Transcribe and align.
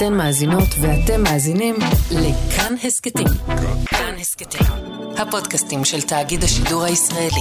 אתן 0.00 0.14
מאזינות 0.14 0.68
ואתם 0.80 1.22
מאזינים 1.22 1.74
לכאן 2.10 2.74
הסכתים. 2.84 3.26
כאן 3.86 4.14
הסכתים, 4.20 4.66
הפודקאסטים 5.18 5.84
של 5.84 6.02
תאגיד 6.02 6.44
השידור 6.44 6.84
הישראלי. 6.84 7.40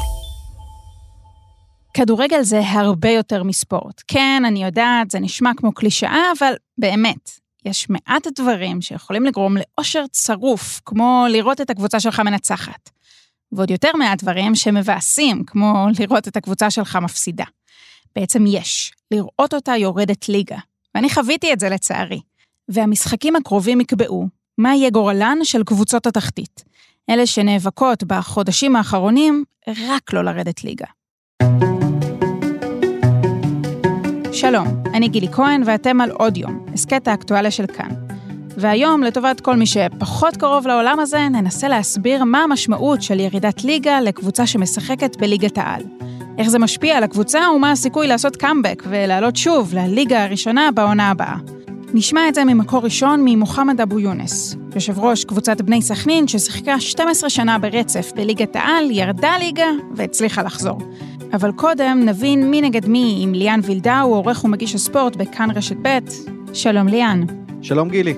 כדורגל 1.93 2.41
זה 2.41 2.59
הרבה 2.69 3.09
יותר 3.09 3.43
מספורט. 3.43 4.01
כן, 4.07 4.43
אני 4.47 4.63
יודעת, 4.63 5.11
זה 5.11 5.19
נשמע 5.19 5.51
כמו 5.57 5.71
קלישאה, 5.73 6.23
אבל 6.39 6.53
באמת, 6.77 7.29
יש 7.65 7.89
מעט 7.89 8.27
דברים 8.39 8.81
שיכולים 8.81 9.25
לגרום 9.25 9.55
לאושר 9.57 10.03
צרוף, 10.11 10.81
כמו 10.85 11.25
לראות 11.29 11.61
את 11.61 11.69
הקבוצה 11.69 11.99
שלך 11.99 12.19
מנצחת. 12.19 12.89
ועוד 13.51 13.71
יותר 13.71 13.91
מעט 13.97 14.23
דברים 14.23 14.55
שמבאסים, 14.55 15.43
כמו 15.47 15.87
לראות 15.99 16.27
את 16.27 16.37
הקבוצה 16.37 16.71
שלך 16.71 16.95
מפסידה. 16.95 17.45
בעצם 18.15 18.43
יש, 18.47 18.91
לראות 19.11 19.53
אותה 19.53 19.75
יורדת 19.75 20.29
ליגה. 20.29 20.57
ואני 20.95 21.09
חוויתי 21.09 21.53
את 21.53 21.59
זה 21.59 21.69
לצערי. 21.69 22.19
והמשחקים 22.69 23.35
הקרובים 23.35 23.81
יקבעו 23.81 24.27
מה 24.57 24.75
יהיה 24.75 24.89
גורלן 24.89 25.37
של 25.43 25.63
קבוצות 25.63 26.07
התחתית. 26.07 26.63
אלה 27.09 27.25
שנאבקות 27.25 28.03
בחודשים 28.03 28.75
האחרונים 28.75 29.43
רק 29.67 30.13
לא 30.13 30.23
לרדת 30.23 30.63
ליגה. 30.63 30.85
שלום, 34.33 34.67
אני 34.93 35.09
גילי 35.09 35.27
כהן 35.31 35.61
ואתם 35.65 36.01
על 36.01 36.11
עוד 36.11 36.37
יום, 36.37 36.65
הסכת 36.73 37.07
האקטואליה 37.07 37.51
של 37.51 37.67
כאן. 37.67 37.89
והיום, 38.57 39.03
לטובת 39.03 39.41
כל 39.41 39.55
מי 39.55 39.65
שפחות 39.65 40.37
קרוב 40.37 40.67
לעולם 40.67 40.99
הזה, 40.99 41.29
ננסה 41.29 41.67
להסביר 41.67 42.23
מה 42.23 42.43
המשמעות 42.43 43.01
של 43.01 43.19
ירידת 43.19 43.63
ליגה 43.63 44.01
לקבוצה 44.01 44.47
שמשחקת 44.47 45.15
בליגת 45.17 45.57
העל. 45.57 45.83
איך 46.37 46.49
זה 46.49 46.59
משפיע 46.59 46.97
על 46.97 47.03
הקבוצה 47.03 47.39
ומה 47.55 47.71
הסיכוי 47.71 48.07
לעשות 48.07 48.35
קאמבק 48.35 48.83
ולעלות 48.89 49.35
שוב 49.35 49.73
לליגה 49.73 50.23
הראשונה 50.23 50.69
בעונה 50.71 51.09
הבאה. 51.09 51.58
נשמע 51.93 52.29
את 52.29 52.35
זה 52.35 52.43
ממקור 52.43 52.83
ראשון 52.83 53.21
ממוחמד 53.25 53.81
אבו 53.81 53.99
יונס, 53.99 54.55
יושב 54.75 54.99
ראש 54.99 55.25
קבוצת 55.25 55.61
בני 55.61 55.81
סכנין 55.81 56.27
ששיחקה 56.27 56.79
12 56.79 57.29
שנה 57.29 57.59
ברצף 57.59 58.11
בליגת 58.15 58.55
העל, 58.55 58.91
ירדה 58.91 59.37
ליגה 59.39 59.67
והצליחה 59.95 60.43
לחזור. 60.43 60.77
אבל 61.33 61.51
קודם 61.51 62.01
נבין 62.05 62.51
מי 62.51 62.61
נגד 62.61 62.87
מי 62.87 63.19
עם 63.23 63.33
ליאן 63.33 63.59
וילדאו, 63.63 64.15
עורך 64.15 64.43
ומגיש 64.43 64.75
הספורט 64.75 65.15
בכאן 65.15 65.51
רשת 65.51 65.75
ב'. 65.81 65.97
שלום 66.53 66.87
ליאן. 66.87 67.23
שלום 67.61 67.89
גילי. 67.89 68.13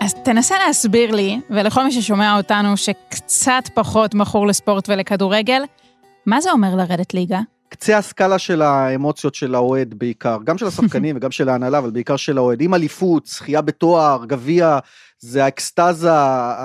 אז 0.00 0.14
תנסה 0.24 0.54
להסביר 0.66 1.14
לי, 1.14 1.40
ולכל 1.50 1.84
מי 1.84 1.92
ששומע 1.92 2.36
אותנו 2.36 2.76
שקצת 2.76 3.62
פחות 3.74 4.14
מכור 4.14 4.46
לספורט 4.46 4.88
ולכדורגל, 4.88 5.62
מה 6.26 6.40
זה 6.40 6.50
אומר 6.50 6.76
לרדת 6.76 7.14
ליגה? 7.14 7.40
קצה 7.70 7.98
הסקאלה 7.98 8.38
של 8.38 8.62
האמוציות 8.62 9.34
של 9.34 9.54
האוהד 9.54 9.94
בעיקר, 9.94 10.38
גם 10.44 10.58
של 10.58 10.66
השחקנים 10.66 11.16
וגם 11.16 11.30
של 11.30 11.48
ההנהלה, 11.48 11.78
אבל 11.78 11.90
בעיקר 11.90 12.16
של 12.16 12.38
האוהד. 12.38 12.60
עם 12.60 12.74
אליפות, 12.74 13.26
זכייה 13.26 13.60
בתואר, 13.60 14.24
גביע, 14.26 14.78
זה 15.18 15.44
האקסטזה 15.44 16.10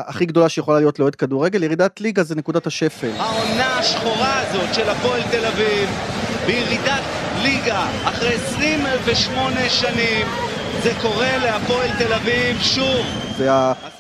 הכי 0.07 0.25
גדולה 0.25 0.49
שיכולה 0.49 0.79
להיות 0.79 0.99
לאוהד 0.99 1.15
כדורגל, 1.15 1.63
ירידת 1.63 2.01
ליגה 2.01 2.23
זה 2.23 2.35
נקודת 2.35 2.67
השפל. 2.67 3.11
העונה 3.17 3.79
השחורה 3.79 4.41
הזאת 4.41 4.73
של 4.73 4.89
הפועל 4.89 5.21
תל 5.31 5.45
אביב, 5.45 5.89
בירידת 6.45 7.03
ליגה, 7.41 7.87
אחרי 8.03 8.33
28 8.33 9.69
שנים, 9.69 10.27
זה 10.85 10.91
קורה 11.01 11.37
להפועל 11.37 11.89
תל 11.97 12.13
אביב 12.13 12.61
שוב. 12.61 13.05
זה 13.37 13.49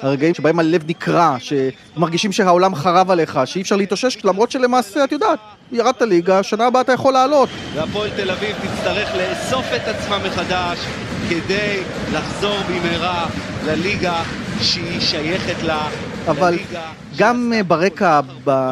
הרגעים 0.01 0.33
שבהם 0.33 0.59
הלב 0.59 0.83
נקרע, 0.87 1.35
שמרגישים 1.39 2.31
שהעולם 2.31 2.75
חרב 2.75 3.11
עליך, 3.11 3.39
שאי 3.45 3.61
אפשר 3.61 3.75
להתאושש, 3.75 4.17
למרות 4.23 4.51
שלמעשה, 4.51 5.03
את 5.03 5.11
יודעת, 5.11 5.39
ירדת 5.71 6.01
ליגה, 6.01 6.43
שנה 6.43 6.67
הבאה 6.67 6.81
אתה 6.81 6.93
יכול 6.93 7.13
לעלות. 7.13 7.49
והפועל 7.73 8.09
תל 8.09 8.31
אביב 8.31 8.55
תצטרך 8.61 9.09
לאסוף 9.15 9.65
את 9.75 9.87
עצמה 9.87 10.17
מחדש 10.25 10.79
כדי 11.29 11.79
לחזור 12.13 12.57
במהרה 12.69 13.25
לליגה 13.65 14.23
שהיא 14.61 14.99
שייכת 14.99 15.63
לה. 15.63 15.89
אבל 16.27 16.57
גם 17.17 17.53
אה, 17.55 17.63
ברקע, 17.63 18.19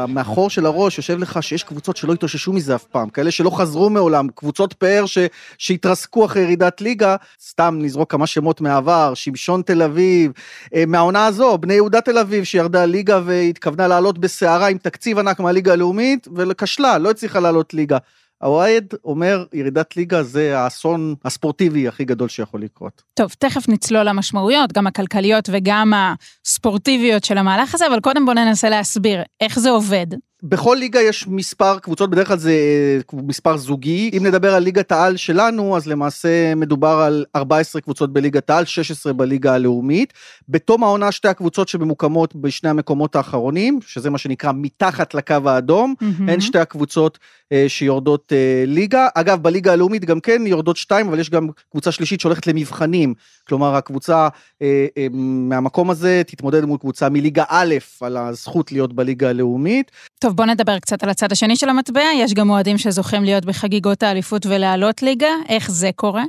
מאחור 0.08 0.50
של 0.50 0.66
הראש, 0.66 0.98
יושב 0.98 1.20
לך 1.20 1.44
שיש 1.44 1.64
קבוצות 1.64 1.98
שלא 1.98 2.14
התאוששו 2.14 2.54
מזה 2.54 2.76
אף 2.76 2.84
פעם, 2.84 3.10
כאלה 3.10 3.32
שלא 3.32 3.50
חזרו 3.50 3.90
מעולם, 3.90 4.28
קבוצות 4.36 4.74
פאר 4.74 5.06
ש- 5.06 5.18
שהתרסקו 5.58 6.26
אחרי 6.26 6.42
ירידת 6.42 6.82
ליגה, 6.82 7.16
סתם 7.42 7.80
נזרוק 7.82 8.12
כמה 8.12 8.28
שמות 8.28 8.62
מהעבר, 8.62 9.14
שמשון 9.14 9.62
תל 9.62 9.82
אביב, 9.82 10.32
אה, 10.76 10.84
מהעונה 10.88 11.26
הזו, 11.26 11.58
בני 11.58 11.74
יהודה 11.74 12.02
תל 12.02 12.18
אביב, 12.18 12.44
שירדה 12.44 12.86
ליגה 12.86 13.20
והתכוונה 13.26 13.88
לעלות 13.88 14.18
בסערה 14.18 14.68
עם 14.68 14.78
תקציב 14.78 15.20
ענק 15.20 15.40
מהליגה 15.40 15.74
הלאומית, 15.74 16.28
וכשלה, 16.36 16.98
לא 16.98 17.10
הצליחה 17.10 17.40
לעלות 17.40 17.74
ליגה. 17.74 17.98
האוהד 18.44 18.94
אומר, 19.04 19.46
ירידת 19.54 19.98
ליגה 19.98 20.24
זה 20.24 20.60
האסון 20.60 21.16
הספורטיבי 21.26 21.88
הכי 21.88 22.06
גדול 22.06 22.30
שיכול 22.30 22.62
לקרות. 22.62 23.02
טוב, 23.14 23.36
תכף 23.40 23.70
נצלול 23.70 24.10
למשמעויות, 24.10 24.74
גם 24.74 24.88
הכלכליות 24.88 25.50
וגם 25.52 25.94
הספורטיביות 25.96 27.24
של 27.24 27.38
המהלך 27.38 27.76
הזה, 27.76 27.88
אבל 27.88 28.00
קודם 28.00 28.26
בואו 28.26 28.36
ננסה 28.36 28.70
להסביר 28.70 29.22
איך 29.42 29.60
זה 29.60 29.70
עובד. 29.70 30.08
בכל 30.44 30.78
ליגה 30.80 31.02
יש 31.02 31.28
מספר 31.28 31.80
קבוצות, 31.80 32.10
בדרך 32.10 32.28
כלל 32.28 32.38
זה 32.38 32.52
אה, 32.52 33.20
מספר 33.24 33.58
זוגי. 33.58 34.12
אם 34.18 34.26
נדבר 34.26 34.56
על 34.56 34.64
ליגת 34.64 34.92
העל 34.92 35.18
שלנו, 35.18 35.78
אז 35.78 35.88
למעשה 35.88 36.56
מדובר 36.56 36.88
על 36.88 37.26
14 37.36 37.82
קבוצות 37.82 38.14
בליגת 38.14 38.50
העל, 38.50 38.66
16 38.66 39.14
בליגה 39.14 39.54
הלאומית. 39.54 40.14
בתום 40.50 40.84
העונה 40.84 41.12
שתי 41.12 41.28
הקבוצות 41.28 41.68
שממוקמות 41.68 42.36
בשני 42.36 42.70
המקומות 42.70 43.16
האחרונים, 43.16 43.80
שזה 43.86 44.10
מה 44.10 44.18
שנקרא 44.18 44.52
מתחת 44.56 45.14
לקו 45.14 45.36
האדום, 45.46 45.94
מהמם. 46.02 46.30
הן 46.30 46.40
שתי 46.42 46.60
הקבוצות 46.60 47.20
אה, 47.52 47.66
שיורדות 47.68 48.34
אה, 48.34 48.64
ליגה. 48.68 49.08
אגב, 49.16 49.44
בליגה 49.44 49.74
הלאומית 49.74 50.06
גם 50.06 50.20
כן 50.20 50.48
יורדות 50.48 50.78
שתיים, 50.78 51.08
אבל 51.08 51.20
יש 51.20 51.30
גם 51.30 51.48
קבוצה 51.72 51.92
שלישית 51.92 52.20
שהולכת 52.20 52.48
למבחנים. 52.48 53.14
כלומר, 53.48 53.76
הקבוצה 53.76 54.28
אה, 54.62 54.86
אה, 54.98 55.08
מהמקום 55.12 55.90
הזה 55.90 56.22
תתמודד 56.28 56.66
מול 56.66 56.78
קבוצה 56.78 57.10
מליגה 57.10 57.44
א' 57.50 57.76
על 58.02 58.18
הזכות 58.18 58.72
להיות 58.72 58.94
בליגה 58.94 59.30
הלאומית. 59.30 59.92
טוב, 60.20 60.33
בואו 60.36 60.48
נדבר 60.48 60.80
קצת 60.80 61.04
על 61.04 61.10
הצד 61.10 61.32
השני 61.32 61.56
של 61.56 61.70
המטבע, 61.70 62.02
יש 62.16 62.34
גם 62.34 62.50
אוהדים 62.50 62.78
שזוכים 62.78 63.24
להיות 63.24 63.46
בחגיגות 63.46 64.04
האליפות 64.04 64.46
ולעלות 64.46 65.04
ליגה, 65.04 65.28
איך 65.50 65.72
זה 65.72 65.90
קורה? 65.96 66.24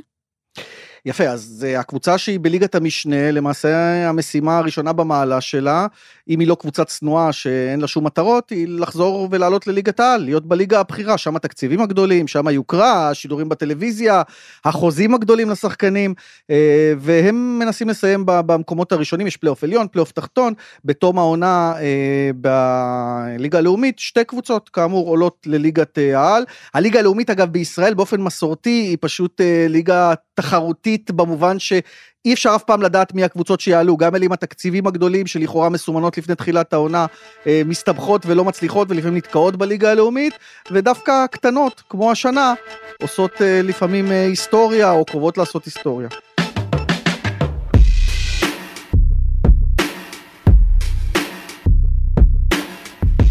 יפה, 1.05 1.23
אז 1.23 1.41
זה 1.41 1.79
הקבוצה 1.79 2.17
שהיא 2.17 2.39
בליגת 2.41 2.75
המשנה, 2.75 3.31
למעשה 3.31 4.09
המשימה 4.09 4.57
הראשונה 4.57 4.93
במעלה 4.93 5.41
שלה, 5.41 5.87
אם 6.29 6.39
היא 6.39 6.47
לא 6.47 6.55
קבוצה 6.55 6.85
צנועה 6.85 7.33
שאין 7.33 7.81
לה 7.81 7.87
שום 7.87 8.05
מטרות, 8.05 8.49
היא 8.49 8.67
לחזור 8.69 9.27
ולעלות 9.31 9.67
לליגת 9.67 9.99
העל, 9.99 10.21
להיות 10.21 10.45
בליגה 10.47 10.79
הבכירה, 10.79 11.17
שם 11.17 11.35
התקציבים 11.35 11.81
הגדולים, 11.81 12.27
שם 12.27 12.47
היוקרה, 12.47 13.09
השידורים 13.09 13.49
בטלוויזיה, 13.49 14.21
החוזים 14.65 15.13
הגדולים 15.13 15.49
לשחקנים, 15.49 16.13
אה, 16.49 16.93
והם 16.99 17.59
מנסים 17.59 17.89
לסיים 17.89 18.23
במקומות 18.25 18.91
הראשונים, 18.91 19.27
יש 19.27 19.37
פלייאוף 19.37 19.63
עליון, 19.63 19.87
פלייאוף 19.91 20.11
תחתון, 20.11 20.53
בתום 20.85 21.17
העונה 21.17 21.73
אה, 21.79 22.29
בליגה 22.35 23.57
הלאומית, 23.57 23.99
שתי 23.99 24.23
קבוצות 24.23 24.69
כאמור 24.69 25.07
עולות 25.07 25.37
לליגת 25.45 25.97
אה, 25.97 26.19
העל. 26.19 26.43
הליגה 26.73 26.99
הלאומית 26.99 27.29
אגב 27.29 27.49
בישראל 27.49 27.93
באופן 27.93 28.21
מסורתי 28.21 28.69
היא 28.69 28.97
פשוט 29.01 29.41
אה, 29.41 29.65
ליגה 29.69 30.13
תחרותית 30.35 31.11
במובן 31.11 31.59
שאי 31.59 32.33
אפשר 32.33 32.53
אף 32.55 32.63
פעם 32.63 32.81
לדעת 32.81 33.13
מי 33.13 33.23
הקבוצות 33.23 33.59
שיעלו, 33.59 33.97
גם 33.97 34.15
אלה 34.15 34.25
עם 34.25 34.31
התקציבים 34.31 34.87
הגדולים 34.87 35.27
שלכאורה 35.27 35.69
מסומנות 35.69 36.17
לפני 36.17 36.35
תחילת 36.35 36.73
העונה 36.73 37.05
אה, 37.47 37.61
מסתבכות 37.65 38.25
ולא 38.25 38.45
מצליחות 38.45 38.87
ולפעמים 38.91 39.17
נתקעות 39.17 39.55
בליגה 39.55 39.91
הלאומית, 39.91 40.33
ודווקא 40.71 41.11
הקטנות 41.11 41.83
כמו 41.89 42.11
השנה 42.11 42.53
עושות 43.01 43.41
אה, 43.41 43.61
לפעמים 43.63 44.11
אה, 44.11 44.25
היסטוריה 44.25 44.91
או 44.91 45.05
קרובות 45.05 45.37
לעשות 45.37 45.65
היסטוריה. 45.65 46.07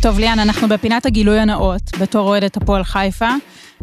טוב, 0.02 0.18
ליאן, 0.18 0.38
אנחנו 0.38 0.68
בפינת 0.68 1.06
הגילוי 1.06 1.38
הנאות, 1.38 1.82
בתור 2.00 2.28
אוהדת 2.28 2.56
הפועל 2.56 2.84
חיפה. 2.84 3.28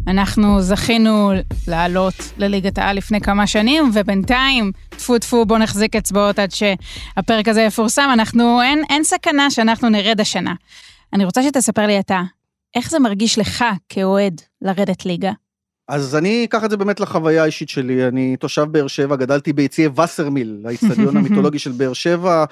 אנחנו 0.08 0.62
זכינו 0.62 1.32
לעלות 1.68 2.14
לליגת 2.38 2.78
העל 2.78 2.98
לפני 2.98 3.22
כמה 3.22 3.48
שנים, 3.48 3.92
ובינתיים, 3.94 4.72
טפו 4.90 5.20
טפו, 5.20 5.46
בואו 5.46 5.60
נחזיק 5.60 5.96
אצבעות 5.96 6.40
עד 6.40 6.52
שהפרק 6.52 7.48
הזה 7.48 7.62
יפורסם. 7.62 8.10
אנחנו, 8.14 8.62
אין, 8.62 8.84
אין 8.90 9.04
סכנה 9.04 9.52
שאנחנו 9.52 9.90
נרד 9.90 10.22
השנה. 10.22 10.54
אני 11.14 11.26
רוצה 11.26 11.44
שתספר 11.44 11.88
לי 11.88 12.00
אתה, 12.00 12.22
איך 12.76 12.90
זה 12.90 13.00
מרגיש 13.00 13.40
לך 13.40 13.66
כאוהד 13.90 14.42
לרדת 14.62 15.06
ליגה? 15.06 15.32
אז 15.88 16.16
אני 16.16 16.46
אקח 16.46 16.64
את 16.64 16.70
זה 16.70 16.78
באמת 16.78 17.00
לחוויה 17.00 17.44
האישית 17.44 17.70
שלי, 17.70 18.08
אני 18.08 18.38
תושב 18.38 18.64
באר 18.72 18.88
שבע, 18.88 19.16
גדלתי 19.16 19.54
ביציעי 19.54 19.88
וסרמיל, 19.88 20.62
האיצטדיון 20.66 21.18
המיתולוגי 21.18 21.60
של 21.60 21.72
באר 21.72 21.94
שבע. 21.94 22.46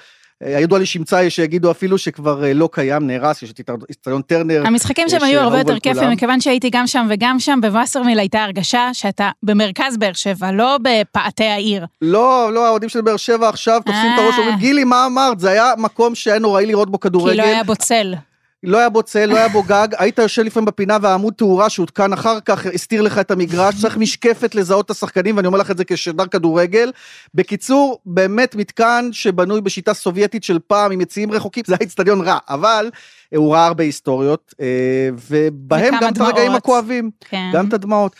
אה, 0.44 0.56
הידוע 0.56 0.78
לשמצה 0.78 1.30
שיגידו 1.30 1.70
אפילו 1.70 1.98
שכבר 1.98 2.44
אה, 2.44 2.52
לא 2.52 2.68
קיים, 2.72 3.06
נהרס, 3.06 3.42
יש 3.42 3.50
את 3.50 3.70
איצטדיון 3.88 4.22
טרנר. 4.22 4.62
המשחקים 4.66 5.08
שם 5.08 5.16
יש, 5.16 5.22
היו 5.22 5.38
אה, 5.38 5.44
הרבה 5.44 5.58
יותר 5.58 5.78
כיפים. 5.78 6.10
מכיוון 6.10 6.40
שהייתי 6.40 6.70
גם 6.72 6.86
שם 6.86 7.06
וגם 7.10 7.40
שם, 7.40 7.58
בווסרמיל 7.62 8.18
הייתה 8.18 8.44
הרגשה 8.44 8.90
שאתה 8.92 9.30
במרכז 9.42 9.96
באר 9.96 10.12
שבע, 10.12 10.52
לא 10.52 10.78
בפאתי 10.82 11.44
העיר. 11.44 11.86
לא, 12.02 12.50
לא, 12.52 12.66
האוהדים 12.66 12.88
של 12.88 13.00
באר 13.00 13.16
שבע 13.16 13.48
עכשיו 13.48 13.80
תופסים 13.86 14.10
את 14.14 14.18
הראש 14.18 14.34
אה. 14.34 14.38
ואומרים, 14.38 14.58
גילי, 14.58 14.84
מה 14.84 15.06
אמרת? 15.06 15.40
זה 15.40 15.50
היה 15.50 15.72
מקום 15.78 16.14
שהיה 16.14 16.38
נוראי 16.38 16.66
לראות 16.66 16.90
בו 16.90 17.00
כי 17.00 17.08
כדורגל. 17.08 17.36
לא 17.36 17.42
היה 17.42 17.64
בו 17.64 17.76
צל. 17.76 18.14
לא 18.62 18.78
היה 18.78 18.88
בו 18.88 19.02
צל, 19.02 19.26
לא 19.26 19.36
היה 19.36 19.48
בו 19.48 19.62
גג, 19.62 19.88
היית 19.98 20.18
יושב 20.18 20.42
לפעמים 20.42 20.64
בפינה 20.64 20.98
והעמוד 21.02 21.34
תאורה 21.34 21.70
שהותקן 21.70 22.12
אחר 22.12 22.40
כך 22.40 22.66
הסתיר 22.66 23.02
לך 23.02 23.18
את 23.18 23.30
המגרש, 23.30 23.80
צריך 23.80 23.96
משקפת 23.96 24.54
לזהות 24.54 24.86
את 24.86 24.90
השחקנים, 24.90 25.36
ואני 25.36 25.46
אומר 25.46 25.58
לך 25.58 25.70
את 25.70 25.76
זה 25.76 25.84
כשדר 25.84 26.26
כדורגל. 26.26 26.92
בקיצור, 27.34 27.98
באמת 28.06 28.54
מתקן 28.54 29.08
שבנוי 29.12 29.60
בשיטה 29.60 29.94
סובייטית 29.94 30.44
של 30.44 30.58
פעם 30.66 30.92
עם 30.92 31.00
יציאים 31.00 31.32
רחוקים, 31.32 31.62
זה 31.66 31.74
היה 31.80 31.86
אצטדיון 31.86 32.20
רע, 32.20 32.38
אבל 32.48 32.90
הוא 33.36 33.52
ראה 33.54 33.66
הרבה 33.66 33.84
היסטוריות, 33.84 34.54
אה, 34.60 35.08
ובהם 35.30 35.94
גם 36.00 36.12
את 36.12 36.20
הרגעים. 36.20 36.52
הכואבים, 36.52 37.10
כן. 37.20 37.50
גם 37.54 37.68
את 37.68 37.72
הדמעות. 37.72 38.16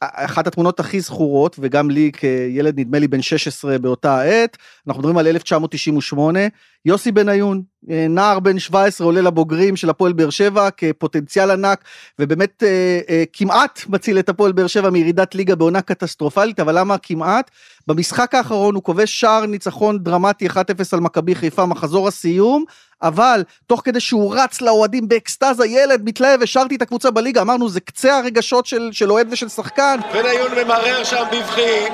אחת 0.00 0.46
התמונות 0.46 0.80
הכי 0.80 1.00
זכורות, 1.00 1.56
וגם 1.58 1.90
לי 1.90 2.10
כילד 2.12 2.80
נדמה 2.80 2.98
לי 2.98 3.08
בן 3.08 3.22
16 3.22 3.78
באותה 3.78 4.20
העת, 4.20 4.56
אנחנו 4.86 5.00
מדברים 5.00 5.18
על 5.18 5.26
1998, 5.26 6.40
יוסי 6.86 7.12
בניון, 7.12 7.62
אה, 7.90 8.06
נער 8.08 8.40
בן 8.40 8.58
17 8.58 9.06
עולה 9.06 9.20
לבוגרים 9.20 9.76
של 9.76 9.90
הפועל 9.90 10.12
באר 10.12 10.30
שבע 10.30 10.68
כפוטנציאל 10.70 11.50
ענק, 11.50 11.84
ובאמת 12.18 12.62
אה, 12.62 13.00
אה, 13.08 13.24
כמעט 13.32 13.80
מציל 13.88 14.18
את 14.18 14.28
הפועל 14.28 14.52
באר 14.52 14.66
שבע 14.66 14.90
מירידת 14.90 15.34
ליגה 15.34 15.54
בעונה 15.54 15.82
קטסטרופלית, 15.82 16.60
אבל 16.60 16.78
למה 16.78 16.98
כמעט? 16.98 17.50
במשחק 17.86 18.34
האחרון 18.34 18.74
הוא 18.74 18.82
כובש 18.82 19.20
שער 19.20 19.46
ניצחון 19.46 19.98
דרמטי 19.98 20.48
1-0 20.48 20.56
על 20.92 21.00
מכבי 21.00 21.34
חיפה, 21.34 21.66
מחזור 21.66 22.08
הסיום, 22.08 22.64
אבל 23.04 23.42
תוך 23.66 23.82
כדי 23.84 24.00
שהוא 24.00 24.34
רץ 24.36 24.60
לאוהדים 24.60 25.08
באקסטזה, 25.08 25.66
ילד 25.66 26.00
מתלהב, 26.04 26.42
השארתי 26.42 26.76
את 26.76 26.82
הקבוצה 26.82 27.10
בליגה, 27.10 27.40
אמרנו 27.42 27.68
זה 27.68 27.80
קצה 27.80 28.18
הרגשות 28.18 28.66
של, 28.66 28.88
של 28.92 29.12
אוהד 29.12 29.28
ושל 29.30 29.48
שחקן, 29.48 30.00
בניון 30.12 30.50
ממרר 30.52 31.04
שם 31.04 31.24
בבכי, 31.32 31.84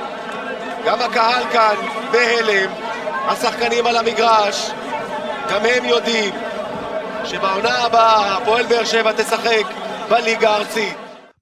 גם 0.85 0.99
הקהל 1.01 1.43
כאן 1.51 1.75
בהלם, 2.11 2.71
השחקנים 3.27 3.87
על 3.87 3.97
המגרש, 3.97 4.71
גם 5.49 5.61
הם 5.65 5.85
יודעים 5.85 6.33
שבעונה 7.25 7.77
הבאה 7.77 8.37
הפועל 8.37 8.65
באר 8.65 8.85
שבע 8.85 9.11
תשחק 9.11 9.65
בליגה 10.09 10.49
הארצית. 10.49 11.00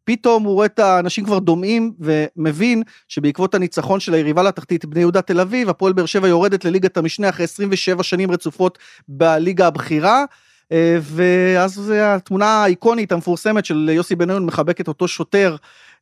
פתאום 0.10 0.44
הוא 0.44 0.54
רואה 0.54 0.66
את 0.66 0.80
האנשים 0.80 1.26
כבר 1.26 1.40
דומעים 1.40 1.94
ומבין 2.00 2.84
שבעקבות 3.08 3.56
הניצחון 3.56 4.00
של 4.00 4.14
היריבה 4.14 4.44
לתחתית 4.44 4.86
בני 4.86 5.00
יהודה 5.00 5.22
תל 5.22 5.40
אביב, 5.40 5.70
הפועל 5.70 5.94
באר 5.94 6.06
שבע 6.06 6.28
יורדת 6.28 6.66
לליגת 6.66 6.98
המשנה 6.98 7.30
אחרי 7.30 7.44
27 7.44 8.04
שנים 8.04 8.32
רצופות 8.32 8.78
בליגה 9.08 9.68
הבכירה. 9.68 10.26
אה, 10.72 10.98
ואז 11.02 11.74
זה 11.74 12.16
התמונה 12.16 12.46
האיקונית 12.46 13.12
המפורסמת 13.12 13.66
של 13.66 13.90
יוסי 13.94 14.16
בניון 14.16 14.46
מחבק 14.46 14.82
את 14.82 14.88
אותו 14.88 15.08
שוטר 15.08 15.56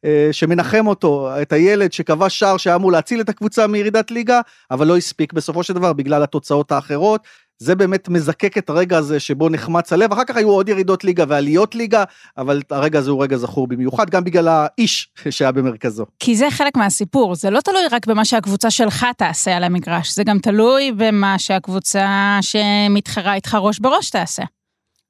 אה, 0.05 0.29
שמנחם 0.31 0.87
אותו, 0.87 1.29
את 1.41 1.53
הילד 1.53 1.93
שכבש 1.93 2.39
שער 2.39 2.57
שהיה 2.57 2.75
אמור 2.75 2.91
להציל 2.91 3.21
את 3.21 3.29
הקבוצה 3.29 3.67
מירידת 3.67 4.11
ליגה, 4.11 4.41
אבל 4.71 4.87
לא 4.87 4.97
הספיק 4.97 5.33
בסופו 5.33 5.63
של 5.63 5.73
דבר 5.73 5.93
בגלל 5.93 6.23
התוצאות 6.23 6.71
האחרות. 6.71 7.21
זה 7.59 7.75
באמת 7.75 8.09
מזקק 8.09 8.57
את 8.57 8.69
הרגע 8.69 8.97
הזה 8.97 9.19
שבו 9.19 9.49
נחמץ 9.49 9.93
הלב, 9.93 10.11
אחר 10.11 10.23
כך 10.23 10.35
היו 10.37 10.49
עוד 10.49 10.69
ירידות 10.69 11.03
ליגה 11.03 11.23
ועליות 11.27 11.75
ליגה, 11.75 12.03
אבל 12.37 12.61
הרגע 12.69 12.99
הזה 12.99 13.11
הוא 13.11 13.23
רגע 13.23 13.37
זכור 13.37 13.67
במיוחד, 13.67 14.09
גם 14.09 14.23
בגלל 14.23 14.47
האיש 14.47 15.09
שהיה 15.29 15.51
במרכזו. 15.51 16.05
כי 16.19 16.35
זה 16.35 16.51
חלק 16.51 16.77
מהסיפור, 16.77 17.35
זה 17.35 17.49
לא 17.49 17.61
תלוי 17.61 17.81
רק 17.91 18.07
במה 18.07 18.25
שהקבוצה 18.25 18.71
שלך 18.71 19.05
תעשה 19.17 19.57
על 19.57 19.63
המגרש, 19.63 20.15
זה 20.15 20.23
גם 20.23 20.39
תלוי 20.39 20.91
במה 20.97 21.39
שהקבוצה 21.39 22.39
שמתחרה 22.41 23.33
איתך 23.33 23.57
ראש 23.61 23.79
בראש 23.79 24.09
תעשה. 24.09 24.43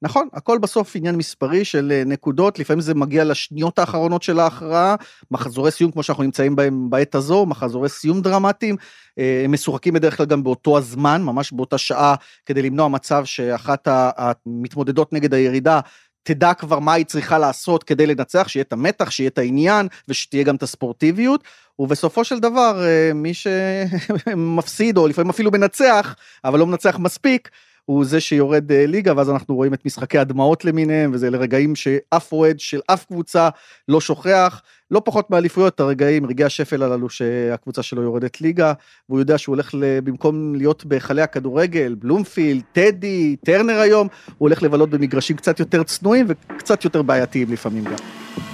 נכון, 0.02 0.28
הכל 0.32 0.58
בסוף 0.58 0.96
עניין 0.96 1.16
מספרי 1.16 1.64
של 1.64 1.92
אה, 1.92 2.02
נקודות, 2.06 2.58
לפעמים 2.58 2.80
זה 2.80 2.94
מגיע 2.94 3.24
לשניות 3.24 3.78
האחרונות 3.78 4.22
של 4.22 4.40
ההכרעה, 4.40 4.94
מחזורי 5.30 5.70
סיום 5.70 5.90
כמו 5.90 6.02
שאנחנו 6.02 6.22
נמצאים 6.22 6.56
בהם 6.56 6.90
בעת 6.90 7.14
הזו, 7.14 7.46
מחזורי 7.46 7.88
סיום 7.88 8.20
דרמטיים, 8.20 8.76
אה, 9.18 9.42
הם 9.44 9.52
משוחקים 9.52 9.94
בדרך 9.94 10.16
כלל 10.16 10.26
גם 10.26 10.42
באותו 10.44 10.78
הזמן, 10.78 11.22
ממש 11.22 11.52
באותה 11.52 11.78
שעה, 11.78 12.14
כדי 12.46 12.62
למנוע 12.62 12.88
מצב 12.88 13.24
שאחת 13.24 13.88
המתמודדות 13.90 15.12
נגד 15.12 15.34
הירידה 15.34 15.80
תדע 16.22 16.54
כבר 16.54 16.78
מה 16.78 16.92
היא 16.92 17.06
צריכה 17.06 17.38
לעשות 17.38 17.84
כדי 17.84 18.06
לנצח, 18.06 18.48
שיהיה 18.48 18.62
את 18.62 18.72
המתח, 18.72 19.10
שיהיה 19.10 19.28
את 19.28 19.38
העניין, 19.38 19.88
ושתהיה 20.08 20.44
גם 20.44 20.56
את 20.56 20.62
הספורטיביות, 20.62 21.44
ובסופו 21.78 22.24
של 22.24 22.38
דבר, 22.38 22.84
אה, 22.84 23.10
מי 23.14 23.32
שמפסיד, 23.34 24.96
או 24.98 25.08
לפעמים 25.08 25.30
אפילו 25.30 25.50
מנצח, 25.50 26.14
אבל 26.44 26.58
לא 26.58 26.66
מנצח 26.66 26.98
מספיק, 26.98 27.50
הוא 27.88 28.04
זה 28.04 28.20
שיורד 28.20 28.72
אה, 28.72 28.86
ליגה, 28.86 29.12
ואז 29.16 29.30
אנחנו 29.30 29.54
רואים 29.54 29.74
את 29.74 29.86
משחקי 29.86 30.18
הדמעות 30.18 30.64
למיניהם, 30.64 31.10
וזה 31.14 31.30
לרגעים 31.30 31.76
שאף 31.76 32.32
אוהד 32.32 32.60
של 32.60 32.80
אף 32.86 33.04
קבוצה 33.04 33.48
לא 33.88 34.00
שוכח, 34.00 34.62
לא 34.90 35.02
פחות 35.04 35.30
מאליפויות, 35.30 35.80
הרגעים, 35.80 36.26
רגעי 36.26 36.46
השפל 36.46 36.82
הללו 36.82 37.08
שהקבוצה 37.08 37.82
שלו 37.82 38.02
יורדת 38.02 38.40
ליגה, 38.40 38.72
והוא 39.08 39.18
יודע 39.18 39.38
שהוא 39.38 39.54
הולך. 39.54 39.74
במקום 40.04 40.54
להיות 40.54 40.84
בהיכלי 40.84 41.22
הכדורגל, 41.22 41.94
בלומפילד, 41.98 42.62
טדי, 42.72 43.36
טרנר 43.44 43.80
היום, 43.80 44.08
הוא 44.26 44.48
הולך 44.48 44.62
לבלות 44.62 44.90
במגרשים 44.90 45.36
קצת 45.36 45.60
יותר 45.60 45.82
צנועים 45.82 46.26
וקצת 46.28 46.84
יותר 46.84 47.02
בעייתיים 47.02 47.52
לפעמים 47.52 47.84
גם. 47.84 48.47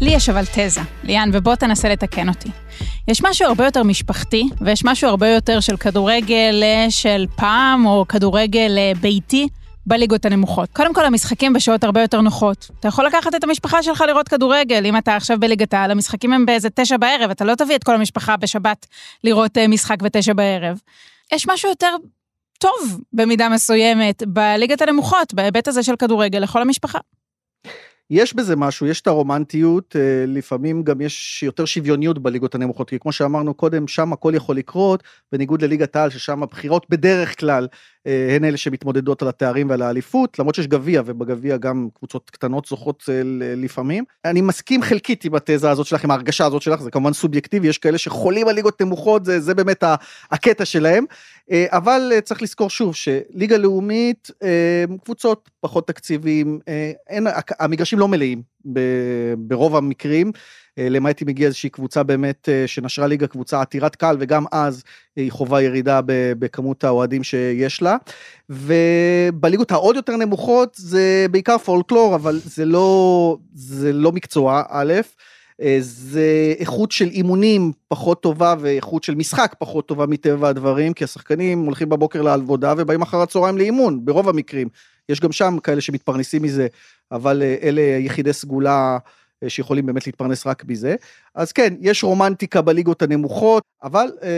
לי 0.00 0.10
יש 0.10 0.28
אבל 0.28 0.44
תזה, 0.54 0.80
ליאן, 1.04 1.30
ובוא 1.32 1.54
תנסה 1.54 1.88
לתקן 1.88 2.28
אותי. 2.28 2.48
יש 3.08 3.22
משהו 3.24 3.46
הרבה 3.46 3.64
יותר 3.64 3.82
משפחתי, 3.82 4.48
ויש 4.60 4.84
משהו 4.84 5.08
הרבה 5.08 5.28
יותר 5.28 5.60
של 5.60 5.76
כדורגל 5.76 6.60
אה, 6.62 6.86
של 6.90 7.26
פעם, 7.36 7.86
או 7.86 8.04
כדורגל 8.08 8.78
אה, 8.78 8.92
ביתי, 9.00 9.48
בליגות 9.86 10.24
הנמוכות. 10.24 10.68
קודם 10.72 10.94
כל, 10.94 11.04
המשחקים 11.04 11.52
בשעות 11.52 11.84
הרבה 11.84 12.00
יותר 12.00 12.20
נוחות. 12.20 12.70
אתה 12.80 12.88
יכול 12.88 13.06
לקחת 13.06 13.34
את 13.34 13.44
המשפחה 13.44 13.82
שלך 13.82 14.04
לראות 14.06 14.28
כדורגל, 14.28 14.86
אם 14.86 14.96
אתה 14.96 15.16
עכשיו 15.16 15.40
בליגת 15.40 15.74
העל, 15.74 15.90
המשחקים 15.90 16.32
הם 16.32 16.46
באיזה 16.46 16.70
תשע 16.70 16.96
בערב, 16.96 17.30
אתה 17.30 17.44
לא 17.44 17.54
תביא 17.54 17.76
את 17.76 17.84
כל 17.84 17.94
המשפחה 17.94 18.36
בשבת 18.36 18.86
לראות 19.24 19.58
אה, 19.58 19.68
משחק 19.68 20.02
בתשע 20.02 20.32
בערב. 20.32 20.78
יש 21.32 21.46
משהו 21.48 21.68
יותר 21.68 21.96
טוב, 22.58 23.00
במידה 23.12 23.48
מסוימת, 23.48 24.22
בליגת 24.26 24.82
הנמוכות, 24.82 25.34
בהיבט 25.34 25.68
הזה 25.68 25.82
של 25.82 25.96
כדורגל 25.96 26.38
לכל 26.38 26.62
המשפחה. 26.62 26.98
יש 28.10 28.34
בזה 28.34 28.56
משהו, 28.56 28.86
יש 28.86 29.00
את 29.00 29.06
הרומנטיות, 29.06 29.96
אה, 29.96 30.24
לפעמים 30.26 30.82
גם 30.82 31.00
יש 31.00 31.42
יותר 31.42 31.64
שוויוניות 31.64 32.18
בליגות 32.18 32.54
הנמוכות, 32.54 32.90
כי 32.90 32.98
כמו 32.98 33.12
שאמרנו 33.12 33.54
קודם, 33.54 33.88
שם 33.88 34.12
הכל 34.12 34.32
יכול 34.36 34.56
לקרות, 34.56 35.02
בניגוד 35.32 35.62
לליגת 35.62 35.96
העל, 35.96 36.10
ששם 36.10 36.42
הבחירות 36.42 36.86
בדרך 36.90 37.40
כלל 37.40 37.68
הן 38.06 38.44
אלה 38.44 38.56
שמתמודדות 38.56 39.22
על 39.22 39.28
התארים 39.28 39.70
ועל 39.70 39.82
האליפות, 39.82 40.38
למרות 40.38 40.54
שיש 40.54 40.66
גביע, 40.66 41.02
ובגביע 41.06 41.56
גם 41.56 41.88
קבוצות 41.94 42.30
קטנות 42.30 42.66
זוכות 42.66 43.04
אה, 43.08 43.22
לפעמים. 43.56 44.04
אני 44.24 44.40
מסכים 44.40 44.82
חלקית 44.82 45.24
עם 45.24 45.34
התזה 45.34 45.70
הזאת 45.70 45.86
שלך, 45.86 46.04
עם 46.04 46.10
ההרגשה 46.10 46.46
הזאת 46.46 46.62
שלך, 46.62 46.80
זה 46.80 46.90
כמובן 46.90 47.12
סובייקטיבי, 47.12 47.68
יש 47.68 47.78
כאלה 47.78 47.98
שחולים 47.98 48.48
על 48.48 48.54
ליגות 48.54 48.82
נמוכות, 48.82 49.24
זה, 49.24 49.40
זה 49.40 49.54
באמת 49.54 49.84
הקטע 50.30 50.64
שלהם. 50.64 51.04
אה, 51.50 51.66
אבל 51.68 52.12
אה, 52.14 52.20
צריך 52.20 52.42
לזכור 52.42 52.70
שוב 52.70 52.94
שליגה 52.94 53.56
לאומית, 53.56 54.30
אה, 54.42 54.84
קבוצות 55.04 55.50
פחות 55.60 55.86
תקציבים, 55.86 56.60
אה, 56.68 56.92
אין, 57.08 57.26
המגרשים 57.58 57.98
לא 57.98 58.08
מלאים 58.08 58.42
ברוב 59.38 59.76
המקרים, 59.76 60.26
אה, 60.26 60.32
למעט 60.90 61.22
אם 61.22 61.28
הגיעה 61.28 61.46
איזושהי 61.46 61.70
קבוצה 61.70 62.02
באמת 62.02 62.48
אה, 62.48 62.66
שנשרה 62.66 63.06
ליגה, 63.06 63.26
קבוצה 63.26 63.60
עתירת 63.60 63.96
קהל, 63.96 64.16
וגם 64.20 64.44
אז 64.52 64.82
היא 65.16 65.32
חווה 65.32 65.62
ירידה 65.62 66.00
בכמות 66.06 66.84
האוהדים 66.84 67.22
שיש 67.22 67.82
לה. 67.82 67.96
ובליגות 68.50 69.72
העוד 69.72 69.96
יותר 69.96 70.16
נמוכות 70.16 70.74
זה 70.76 71.26
בעיקר 71.30 71.58
פולקלור, 71.58 72.14
אבל 72.14 72.40
זה 72.44 72.64
לא, 72.64 73.36
זה 73.54 73.92
לא 73.92 74.12
מקצוע, 74.12 74.62
א', 74.68 74.92
אה, 75.62 75.76
זה 75.80 76.54
איכות 76.58 76.92
של 76.92 77.08
אימונים 77.08 77.72
פחות 77.88 78.22
טובה 78.22 78.54
ואיכות 78.60 79.04
של 79.04 79.14
משחק 79.14 79.54
פחות 79.58 79.88
טובה 79.88 80.06
מטבע 80.06 80.48
הדברים, 80.48 80.92
כי 80.92 81.04
השחקנים 81.04 81.64
הולכים 81.64 81.88
בבוקר 81.88 82.22
לעבודה 82.22 82.74
ובאים 82.78 83.02
אחר 83.02 83.20
הצהריים 83.20 83.58
לאימון, 83.58 84.04
ברוב 84.04 84.28
המקרים. 84.28 84.68
יש 85.08 85.20
גם 85.20 85.32
שם 85.32 85.56
כאלה 85.62 85.80
שמתפרנסים 85.80 86.42
מזה, 86.42 86.66
אבל 87.12 87.42
אה, 87.42 87.56
אלה 87.62 87.80
יחידי 87.80 88.32
סגולה 88.32 88.92
אה, 88.92 88.98
שיכולים 89.48 89.86
באמת 89.86 90.06
להתפרנס 90.06 90.46
רק 90.46 90.64
מזה. 90.68 90.94
אז 91.34 91.52
כן, 91.52 91.74
יש 91.80 92.04
רומנטיקה 92.04 92.62
בליגות 92.62 93.02
הנמוכות, 93.02 93.62
אבל 93.82 94.06
אה, 94.22 94.28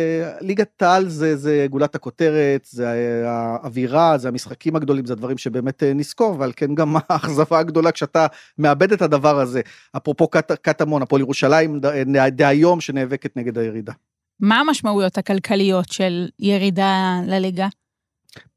ליגת 0.40 0.82
העל 0.82 1.08
זה, 1.08 1.36
זה 1.36 1.66
גולת 1.70 1.94
הכותרת, 1.94 2.66
זה 2.70 2.86
אה, 2.88 3.30
האווירה, 3.30 4.18
זה 4.18 4.28
המשחקים 4.28 4.76
הגדולים, 4.76 5.06
זה 5.06 5.12
הדברים 5.12 5.38
שבאמת 5.38 5.82
אה, 5.82 5.92
נזכור, 5.94 6.36
ועל 6.38 6.52
כן 6.56 6.74
גם 6.74 6.96
האכזבה 7.08 7.58
הגדולה 7.58 7.92
כשאתה 7.92 8.26
מאבד 8.58 8.92
את 8.92 9.02
הדבר 9.02 9.40
הזה. 9.40 9.60
אפרופו 9.96 10.28
קט- 10.28 10.52
קטמון, 10.62 11.02
הפועל 11.02 11.20
ירושלים 11.22 11.80
דהיום 12.32 12.80
שנאבקת 12.80 13.36
נגד 13.36 13.58
הירידה. 13.58 13.92
מה 14.40 14.60
המשמעויות 14.60 15.18
הכלכליות 15.18 15.92
של 15.92 16.28
ירידה 16.38 17.20
לליגה? 17.26 17.68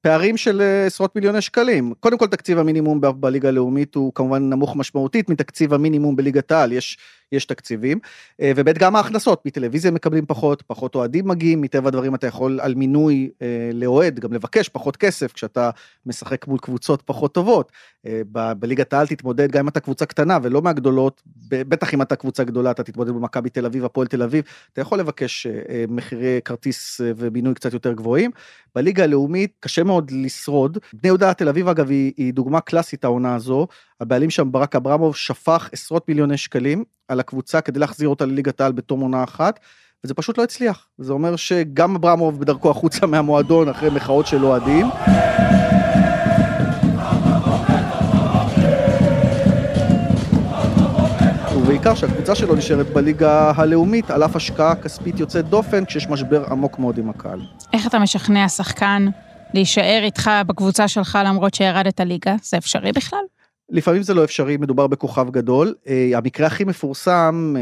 פערים 0.02 0.38
של 0.38 0.62
אה, 0.62 0.86
עשרות 0.86 1.16
מיליוני 1.16 1.42
שקלים. 1.42 1.94
קודם 2.00 2.18
כל 2.18 2.28
תקציב 2.28 2.58
המינימום 2.60 3.02
בליגה 3.02 3.48
הלאומית 3.50 3.96
הוא 3.96 4.12
כמובן 4.16 4.50
נמוך 4.50 4.76
משמעותית 4.76 5.30
מתקציב 5.30 5.74
המינימום 5.74 6.16
בליגת 6.16 6.52
העל. 6.52 6.72
יש, 6.72 6.98
יש 7.36 7.46
תקציבים, 7.46 8.00
אה, 8.42 8.52
וב' 8.56 8.70
גם 8.70 8.96
ההכנסות, 8.96 9.46
מטלוויזיה 9.46 9.92
מקבלים 9.92 10.26
פחות, 10.26 10.62
פחות 10.62 10.96
אוהדים 10.96 11.28
מגיעים, 11.28 11.62
מטבע 11.62 11.88
הדברים 11.88 12.16
אתה 12.16 12.28
יכול 12.28 12.60
על 12.62 12.76
מינוי 12.76 13.30
אה, 13.42 13.70
לאוהד 13.74 14.20
גם 14.20 14.34
לבקש 14.34 14.70
פחות 14.70 14.98
כסף 14.98 15.34
כשאתה 15.34 15.70
משחק 16.06 16.48
מול 16.48 16.60
קבוצות 16.60 17.02
פחות 17.02 17.34
טובות. 17.34 17.72
אה, 18.06 18.22
בליגת 18.60 18.94
העל 18.94 19.08
תתמודד 19.08 19.52
גם 19.52 19.60
אם 19.60 19.68
אתה 19.68 19.80
קבוצה 19.80 20.06
קטנה 20.06 20.38
ולא 20.44 20.62
מהגדולות, 20.62 21.22
בטח 21.50 21.94
אם 21.94 22.02
אתה 22.02 22.16
קבוצה 22.16 22.44
גדולה 22.44 22.72
אתה 22.72 22.84
תתמודד 22.84 23.12
במכבי 23.12 23.50
תל 23.50 23.66
אביב, 23.66 23.86
הפועל 23.86 24.08
תל 24.08 24.24
אביב, 24.24 24.44
אתה 24.74 24.82
יכול 24.82 25.00
לבקש 25.00 25.48
מחירי 25.90 26.40
כרטיס 26.46 27.02
ובינוי 27.04 27.54
קצת 27.54 27.74
יותר 27.74 27.94
גבוהים. 27.94 28.32
בליגה 28.76 29.04
הלאומית 29.04 29.52
קשה 29.60 29.84
מאוד 29.84 30.12
לשרוד. 30.12 30.78
בני 30.94 31.08
יהודה 31.08 31.34
תל 31.34 31.50
אביב 31.50 31.68
אגב 31.68 31.90
היא, 31.90 32.14
היא 32.18 32.34
דוגמה 32.34 32.62
קלאסית 32.62 33.04
העונה 33.04 33.36
הזו, 33.36 33.68
הבעלים 34.02 34.30
שם 34.30 34.52
ברק 34.52 34.76
אברמוב 34.76 35.16
שפך 35.16 35.70
עשרות 35.72 36.10
מיליוני 36.10 36.38
שקלים 36.38 36.84
על 37.08 37.20
הקבוצה 37.20 37.62
כדי 37.62 37.80
להחזיר 37.80 38.10
אותה 38.10 38.26
לליגת 38.26 38.62
העל 38.62 38.72
בתום 38.72 39.02
עונה 39.02 39.24
אחת. 39.24 39.60
וזה 40.04 40.14
פשוט 40.14 40.38
לא 40.38 40.44
הצליח. 40.44 40.88
זה 40.98 41.14
אומר 41.14 41.36
שגם 41.36 41.96
אברמוב 41.96 42.40
בדרכו 42.40 42.70
החוצה 42.70 43.08
מהמועדון 43.08 43.70
אחרי 43.70 43.90
מחאות 43.90 44.28
של 44.28 44.46
אוהדים. 44.46 44.88
ובעיקר 51.58 51.96
שהקבוצה 51.96 52.36
שלו 52.36 52.56
נשארת 52.56 52.88
בליגה 52.88 53.52
הלאומית 53.56 54.12
על 54.12 54.24
אף 54.24 54.36
השקעה 54.36 54.76
כספית 54.76 55.20
יוצאת 55.20 55.46
דופן 55.46 55.86
כשיש 55.86 56.08
משבר 56.08 56.46
עמוק 56.52 56.80
מאוד 56.80 56.98
עם 56.98 57.10
הקהל. 57.10 57.42
איך 57.74 57.88
אתה 57.88 58.00
משכנע 58.00 58.50
שחקן 58.50 59.08
להישאר 59.54 60.02
איתך 60.04 60.32
בקבוצה 60.48 60.88
שלך 60.88 61.20
למרות 61.26 61.54
שירדת 61.54 62.00
ליגה? 62.00 62.36
זה 62.44 62.58
אפשרי 62.58 62.92
בכלל? 62.92 63.20
לפעמים 63.70 64.04
זה 64.04 64.14
לא 64.14 64.24
אפשרי, 64.24 64.58
מדובר 64.58 64.88
בכוכב 64.88 65.30
גדול. 65.30 65.74
אה, 65.88 66.12
המקרה 66.14 66.48
הכי 66.48 66.64
מפורסם 66.64 67.56
אה, 67.58 67.62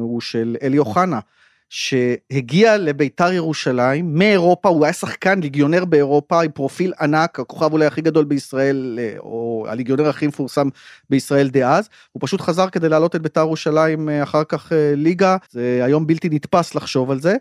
הוא 0.00 0.20
של 0.20 0.56
אלי 0.62 0.78
אוחנה, 0.78 1.20
שהגיע 1.68 2.76
לביתר 2.76 3.32
ירושלים 3.32 4.14
מאירופה, 4.14 4.68
הוא 4.68 4.84
היה 4.84 4.92
שחקן 4.92 5.40
ליגיונר 5.40 5.84
באירופה 5.84 6.42
עם 6.42 6.50
פרופיל 6.50 6.92
ענק, 7.00 7.40
הכוכב 7.40 7.72
אולי 7.72 7.86
הכי 7.86 8.00
גדול 8.00 8.24
בישראל, 8.24 8.98
אה, 9.02 9.14
או 9.18 9.66
הליגיונר 9.68 10.08
הכי 10.08 10.26
מפורסם 10.26 10.68
בישראל 11.10 11.48
דאז. 11.48 11.88
הוא 12.12 12.20
פשוט 12.22 12.40
חזר 12.40 12.70
כדי 12.70 12.88
לעלות 12.88 13.16
את 13.16 13.22
ביתר 13.22 13.40
ירושלים 13.40 14.08
אחר 14.08 14.44
כך 14.44 14.72
ליגה, 14.96 15.36
זה 15.50 15.80
היום 15.84 16.06
בלתי 16.06 16.28
נתפס 16.28 16.74
לחשוב 16.74 17.10
על 17.10 17.20
זה. 17.20 17.36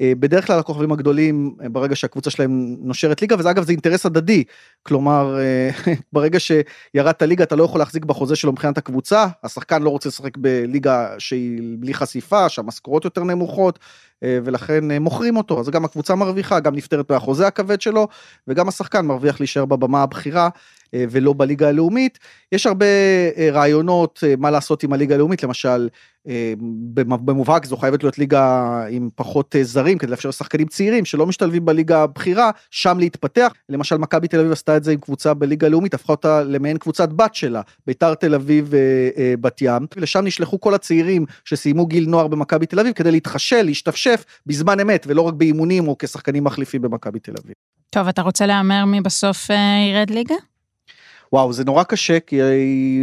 אה, 0.00 0.12
בדרך 0.18 0.46
כלל 0.46 0.58
הכוכבים 0.58 0.92
הגדולים 0.92 1.56
אה, 1.62 1.68
ברגע 1.68 1.96
שהקבוצה 1.96 2.30
שלהם 2.30 2.76
נושרת 2.80 3.22
ליגה 3.22 3.36
וזה 3.38 3.50
אגב 3.50 3.64
זה 3.64 3.72
אינטרס 3.72 4.06
הדדי. 4.06 4.44
כלומר 4.82 5.38
אה, 5.38 5.70
ברגע 6.12 6.38
שירדת 6.40 7.22
ליגה 7.22 7.44
אתה 7.44 7.56
לא 7.56 7.64
יכול 7.64 7.80
להחזיק 7.80 8.04
בחוזה 8.04 8.36
שלו 8.36 8.52
מבחינת 8.52 8.78
הקבוצה 8.78 9.26
השחקן 9.42 9.82
לא 9.82 9.90
רוצה 9.90 10.08
לשחק 10.08 10.36
בליגה 10.36 11.14
שהיא 11.18 11.60
בלי 11.78 11.94
חשיפה 11.94 12.48
שהמשכורות 12.48 13.04
יותר 13.04 13.24
נמוכות 13.24 13.78
ולכן 14.22 14.98
מוכרים 15.02 15.36
אותו. 15.36 15.60
אז 15.60 15.70
גם 15.70 15.84
הקבוצה 15.84 16.14
מרוויחה 16.14 16.60
גם 16.60 16.74
נפטרת 16.74 17.10
מהחוזה 17.10 17.46
הכבד 17.46 17.80
שלו 17.80 18.08
וגם 18.48 18.68
השחקן 18.68 19.06
מרוויח 19.06 19.40
להישאר 19.40 19.64
בבמה 19.64 20.02
הבכירה 20.02 20.48
ולא 20.92 21.34
בליגה 21.36 21.68
הלאומית. 21.68 22.18
יש 22.52 22.66
הרבה 22.66 22.86
רעיונות 23.52 24.24
מה 24.38 24.50
לעשות 24.50 24.82
עם 24.82 24.92
הליגה 24.92 25.14
הלאומית. 25.14 25.42
למשל 25.42 25.88
במובהק 27.04 27.66
זו 27.66 27.76
חייבת 27.76 28.02
להיות 28.02 28.18
ליגה 28.18 28.84
עם 28.90 29.08
פחות 29.14 29.56
זרים 29.62 29.98
כדי 29.98 30.10
לאפשר 30.10 30.28
לשחקנים 30.28 30.66
צעירים 30.66 31.04
שלא 31.04 31.26
משתלבים 31.26 31.64
בליגה 31.64 32.02
הבכירה 32.02 32.50
שם 32.70 32.98
להתפתח. 32.98 33.52
למשל 33.68 33.96
מכבי 33.96 34.28
תל 34.28 34.40
אביב 34.40 34.52
עשתה 34.52 34.76
את 34.76 34.84
זה 34.84 34.92
עם 34.92 35.00
קבוצה 35.00 35.34
בליגה 35.34 35.66
הלאומית 35.66 35.94
הפכה 35.94 36.12
אותה 36.12 36.42
למעין 36.42 36.78
קבוצת 36.78 37.08
בת 37.08 37.34
שלה 37.34 37.60
ביתר 37.86 38.14
תל 38.14 38.34
אביב 38.34 38.74
בת 39.40 39.62
ים. 39.62 39.86
ולשם 39.96 40.24
נשלחו 40.24 40.60
כל 40.60 40.74
הצעירים 40.74 41.26
שסיימו 41.44 41.86
גיל 41.86 42.08
נוער 42.08 42.28
במכבי 42.28 42.66
תל 42.66 42.80
אביב 42.80 42.92
כדי 42.92 43.10
להתחשל 43.10 43.62
להשתפשף 44.06 44.40
בזמן 44.46 44.80
אמת 44.80 45.06
ולא 45.08 45.22
רק 45.22 45.34
באימונים 45.34 45.88
או 45.88 45.96
כשחקנים 45.98 46.44
מחליפים 46.44 46.82
במכבי 46.82 47.18
תל 47.18 47.32
אביב. 47.44 47.54
טוב 47.90 48.08
אתה 48.08 48.22
רוצה 48.22 48.46
להמר 48.46 48.84
מי 48.84 49.00
בסוף 49.00 49.50
אה, 49.50 49.56
ירד 49.92 50.10
ליגה? 50.10 50.34
וואו 51.32 51.52
זה 51.52 51.64
נורא 51.64 51.82
קשה 51.82 52.20
כי 52.20 52.40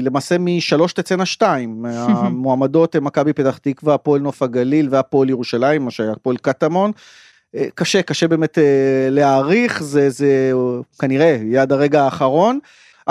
למעשה 0.01 0.37
משלוש 0.37 0.93
תצאנה 0.93 1.25
שתיים 1.25 1.85
המועמדות 2.07 2.95
הם 2.95 3.03
מכבי 3.03 3.33
פתח 3.33 3.57
תקווה 3.57 3.93
הפועל 3.93 4.21
נוף 4.21 4.41
הגליל 4.41 4.87
והפועל 4.91 5.29
ירושלים 5.29 5.85
מה 5.85 5.91
שהיה 5.91 6.11
הפועל 6.11 6.37
קטמון. 6.37 6.91
אה, 7.55 7.65
קשה 7.75 8.01
קשה 8.01 8.27
באמת 8.27 8.57
אה, 8.57 9.07
להעריך 9.09 9.83
זה 9.83 10.09
זה 10.09 10.51
כנראה 10.99 11.37
יהיה 11.41 11.61
עד 11.61 11.71
הרגע 11.71 12.03
האחרון. 12.03 12.59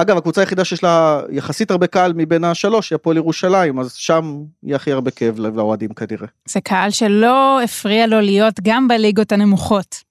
אגב 0.01 0.17
הקבוצה 0.17 0.41
היחידה 0.41 0.65
שיש 0.65 0.83
לה 0.83 1.21
יחסית 1.31 1.71
הרבה 1.71 1.87
קהל 1.87 2.13
מבין 2.17 2.45
השלוש 2.45 2.91
היא 2.91 2.97
הפועל 2.97 3.17
ירושלים 3.17 3.79
אז 3.79 3.93
שם 3.93 4.43
יהיה 4.63 4.77
הכי 4.77 4.93
הרבה 4.93 5.11
כאב 5.11 5.39
לאוהדים 5.39 5.89
כנראה. 5.89 6.27
זה 6.49 6.61
קהל 6.61 6.91
שלא 6.91 7.61
הפריע 7.63 8.07
לו 8.07 8.21
להיות 8.21 8.55
גם 8.63 8.89
בליגות 8.89 9.33
הנמוכות. 9.33 10.11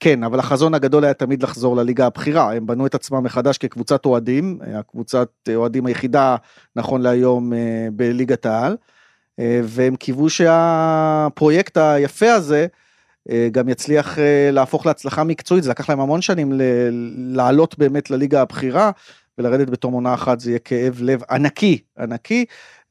כן, 0.00 0.22
אבל 0.22 0.38
החזון 0.38 0.74
הגדול 0.74 1.04
היה 1.04 1.14
תמיד 1.14 1.42
לחזור 1.42 1.76
לליגה 1.76 2.06
הבכירה, 2.06 2.52
הם 2.54 2.66
בנו 2.66 2.86
את 2.86 2.94
עצמם 2.94 3.24
מחדש 3.24 3.58
כקבוצת 3.58 4.06
אוהדים, 4.06 4.58
הקבוצת 4.74 5.28
אוהדים 5.54 5.86
היחידה 5.86 6.36
נכון 6.76 7.02
להיום 7.02 7.52
אה, 7.52 7.88
בליגת 7.92 8.46
העל, 8.46 8.76
אה, 9.38 9.60
והם 9.64 9.96
קיוו 9.96 10.30
שהפרויקט 10.30 11.76
היפה 11.76 12.32
הזה 12.32 12.60
אה, 12.60 12.85
גם 13.52 13.68
יצליח 13.68 14.18
להפוך 14.52 14.86
להצלחה 14.86 15.24
מקצועית, 15.24 15.64
זה 15.64 15.70
לקח 15.70 15.88
להם 15.88 16.00
המון 16.00 16.20
שנים 16.20 16.52
לעלות 17.16 17.78
באמת 17.78 18.10
לליגה 18.10 18.42
הבכירה, 18.42 18.90
ולרדת 19.38 19.70
בתום 19.70 19.92
עונה 19.94 20.14
אחת 20.14 20.40
זה 20.40 20.50
יהיה 20.50 20.58
כאב 20.58 20.98
לב 21.02 21.20
ענקי, 21.30 21.78
ענקי. 21.98 22.44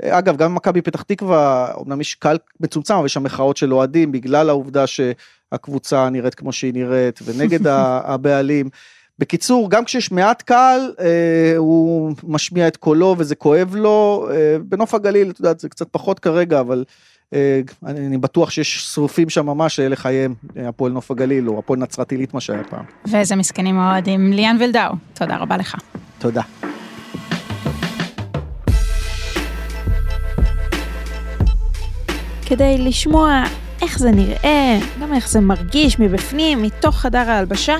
אגב, 0.03 0.37
גם 0.37 0.51
במכבי 0.51 0.81
פתח 0.81 1.01
תקווה, 1.01 1.73
אמנם 1.85 2.01
יש 2.01 2.15
קהל 2.15 2.37
מצומצם, 2.59 2.93
אבל 2.93 3.05
יש 3.05 3.13
שם 3.13 3.23
מחאות 3.23 3.57
של 3.57 3.73
אוהדים 3.73 4.11
בגלל 4.11 4.49
העובדה 4.49 4.87
ש... 4.87 5.01
הקבוצה 5.51 6.09
נראית 6.09 6.35
כמו 6.35 6.51
שהיא 6.51 6.73
נראית 6.73 7.19
ונגד 7.25 7.67
הבעלים. 8.11 8.69
בקיצור, 9.19 9.69
גם 9.69 9.85
כשיש 9.85 10.11
מעט 10.11 10.41
קהל, 10.41 10.93
אה, 10.99 11.57
הוא 11.57 12.15
משמיע 12.23 12.67
את 12.67 12.77
קולו 12.77 13.15
וזה 13.17 13.35
כואב 13.35 13.75
לו. 13.75 14.27
אה, 14.31 14.57
בנוף 14.59 14.93
הגליל, 14.93 15.29
את 15.29 15.39
יודעת, 15.39 15.59
זה 15.59 15.69
קצת 15.69 15.87
פחות 15.91 16.19
כרגע, 16.19 16.59
אבל 16.59 16.83
אה, 16.87 16.93
אני, 17.85 18.07
אני 18.07 18.17
בטוח 18.17 18.49
שיש 18.49 18.77
שרופים 18.93 19.29
שם 19.29 19.45
ממש 19.45 19.75
שאלה 19.75 19.95
חייהם, 19.95 20.33
אה, 20.57 20.67
הפועל 20.67 20.91
נוף 20.91 21.11
הגליל 21.11 21.49
או 21.49 21.59
הפועל 21.59 21.79
נצרת 21.79 22.11
עילית, 22.11 22.33
מה 22.33 22.41
שהיה 22.41 22.63
פעם. 22.63 22.83
ואיזה 23.05 23.35
מסכנים 23.35 23.79
האוהדים. 23.79 24.33
ליאן 24.33 24.57
וילדאו, 24.59 24.91
תודה 25.13 25.37
רבה 25.37 25.57
לך. 25.57 25.75
תודה. 26.19 26.41
כדי 32.45 32.77
לשמוע 32.77 33.43
איך 33.81 33.99
זה 33.99 34.11
נראה, 34.11 34.79
גם 35.01 35.13
איך 35.13 35.29
זה 35.29 35.39
מרגיש 35.39 35.99
מבפנים, 35.99 36.61
מתוך 36.61 36.95
חדר 36.95 37.29
ההלבשה. 37.29 37.75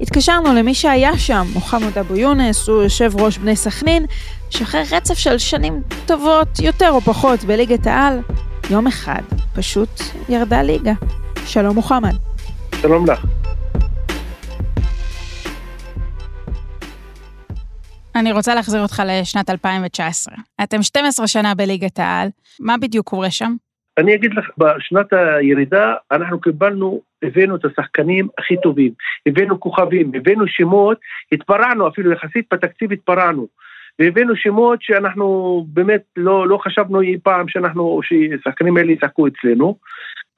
התקשרנו 0.00 0.54
למי 0.54 0.74
שהיה 0.74 1.18
שם, 1.18 1.46
מוחמד 1.52 1.98
אבו 1.98 2.16
יונס, 2.16 2.68
הוא 2.68 2.82
יושב 2.82 3.12
ראש 3.20 3.38
בני 3.38 3.56
סכנין, 3.56 4.06
שאחרי 4.50 4.82
רצף 4.92 5.18
של 5.18 5.38
שנים 5.38 5.82
טובות, 6.06 6.48
יותר 6.62 6.90
או 6.90 7.00
פחות, 7.00 7.44
בליגת 7.44 7.86
העל, 7.86 8.20
יום 8.70 8.86
אחד 8.86 9.22
פשוט 9.56 9.88
ירדה 10.28 10.62
ליגה. 10.62 10.92
שלום 11.46 11.74
מוחמד. 11.74 12.12
שלום 12.82 13.06
לך. 13.10 13.26
אני 18.16 18.32
רוצה 18.32 18.54
להחזיר 18.54 18.82
אותך 18.82 19.02
לשנת 19.06 19.50
2019. 19.50 20.34
אתם 20.62 20.82
12 20.82 21.26
שנה 21.26 21.54
בליגת 21.54 21.98
העל, 21.98 22.28
מה 22.60 22.74
בדיוק 22.80 23.08
קורה 23.08 23.30
שם? 23.30 23.52
אני 23.98 24.14
אגיד 24.14 24.34
לך, 24.34 24.50
בשנת 24.58 25.12
הירידה 25.12 25.94
אנחנו 26.12 26.40
קיבלנו, 26.40 27.00
הבאנו 27.22 27.56
את 27.56 27.64
השחקנים 27.64 28.28
הכי 28.38 28.60
טובים, 28.62 28.92
הבאנו 29.26 29.60
כוכבים, 29.60 30.12
הבאנו 30.14 30.44
שמות, 30.48 30.98
התפרענו 31.32 31.88
אפילו 31.88 32.12
יחסית 32.12 32.44
בתקציב 32.52 32.92
התפרענו. 32.92 33.46
והבאנו 34.00 34.36
שמות 34.36 34.82
שאנחנו 34.82 35.64
באמת 35.68 36.02
לא, 36.16 36.48
לא 36.48 36.58
חשבנו 36.64 37.00
אי 37.00 37.16
פעם 37.22 37.48
שאנחנו, 37.48 38.00
ששחקנים 38.02 38.76
האלה 38.76 38.92
ישחקו 38.92 39.26
אצלנו. 39.26 39.76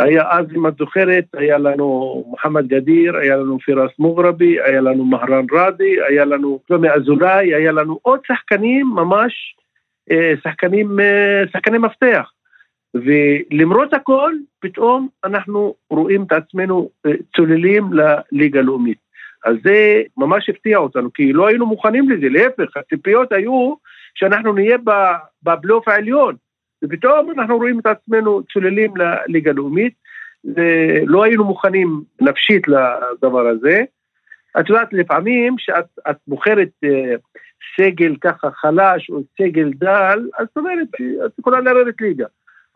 היה 0.00 0.22
אז, 0.30 0.46
אם 0.56 0.66
את 0.66 0.76
זוכרת, 0.78 1.24
היה 1.34 1.58
לנו 1.58 2.24
מוחמד 2.26 2.66
גדיר, 2.66 3.16
היה 3.16 3.36
לנו 3.36 3.58
פירס 3.58 3.90
מוגרבי, 3.98 4.60
היה 4.60 4.80
לנו 4.80 5.04
מהרן 5.04 5.46
ראדי, 5.52 5.96
היה 6.08 6.24
לנו 6.24 6.60
שלומי 6.68 6.90
אזולאי, 6.90 7.54
היה 7.54 7.72
לנו 7.72 7.98
עוד 8.02 8.20
שחקנים 8.26 8.86
ממש, 8.86 9.56
אה, 10.10 10.32
שחקנים, 10.44 11.00
אה, 11.00 11.42
שחקני 11.52 11.78
מפתח. 11.78 12.30
ולמרות 12.94 13.94
הכל, 13.94 14.32
פתאום 14.60 15.08
אנחנו 15.24 15.74
רואים 15.90 16.22
את 16.22 16.32
עצמנו 16.32 16.90
אה, 17.06 17.12
צוללים 17.36 17.90
לליגה 17.92 18.60
הלאומית. 18.60 18.98
אז 19.44 19.56
זה 19.64 20.02
ממש 20.16 20.48
הפתיע 20.48 20.78
אותנו, 20.78 21.12
כי 21.12 21.32
לא 21.32 21.46
היינו 21.46 21.66
מוכנים 21.66 22.10
לזה, 22.10 22.28
להפך, 22.28 22.76
הציפיות 22.76 23.32
היו 23.32 23.74
שאנחנו 24.14 24.52
נהיה 24.52 24.76
בבלוף 25.42 25.88
העליון, 25.88 26.36
ופתאום 26.84 27.30
אנחנו 27.30 27.56
רואים 27.56 27.78
את 27.78 27.86
עצמנו 27.86 28.42
צוללים 28.52 28.94
לליגה 28.96 29.50
הלאומית, 29.50 29.94
ולא 30.44 31.24
היינו 31.24 31.44
מוכנים 31.44 32.02
נפשית 32.20 32.68
לדבר 32.68 33.46
הזה. 33.46 33.82
את 34.60 34.68
יודעת, 34.68 34.92
לפעמים 34.92 35.56
כשאת 35.56 36.16
בוחרת 36.26 36.70
אה, 36.84 37.14
סגל 37.76 38.16
ככה 38.20 38.50
חלש 38.50 39.10
או 39.10 39.20
סגל 39.38 39.70
דל, 39.72 40.28
אז 40.38 40.46
זאת 40.46 40.56
אומרת, 40.56 40.88
את 41.26 41.38
יכולה 41.38 41.60
לרדת 41.60 42.00
ליגה. 42.00 42.26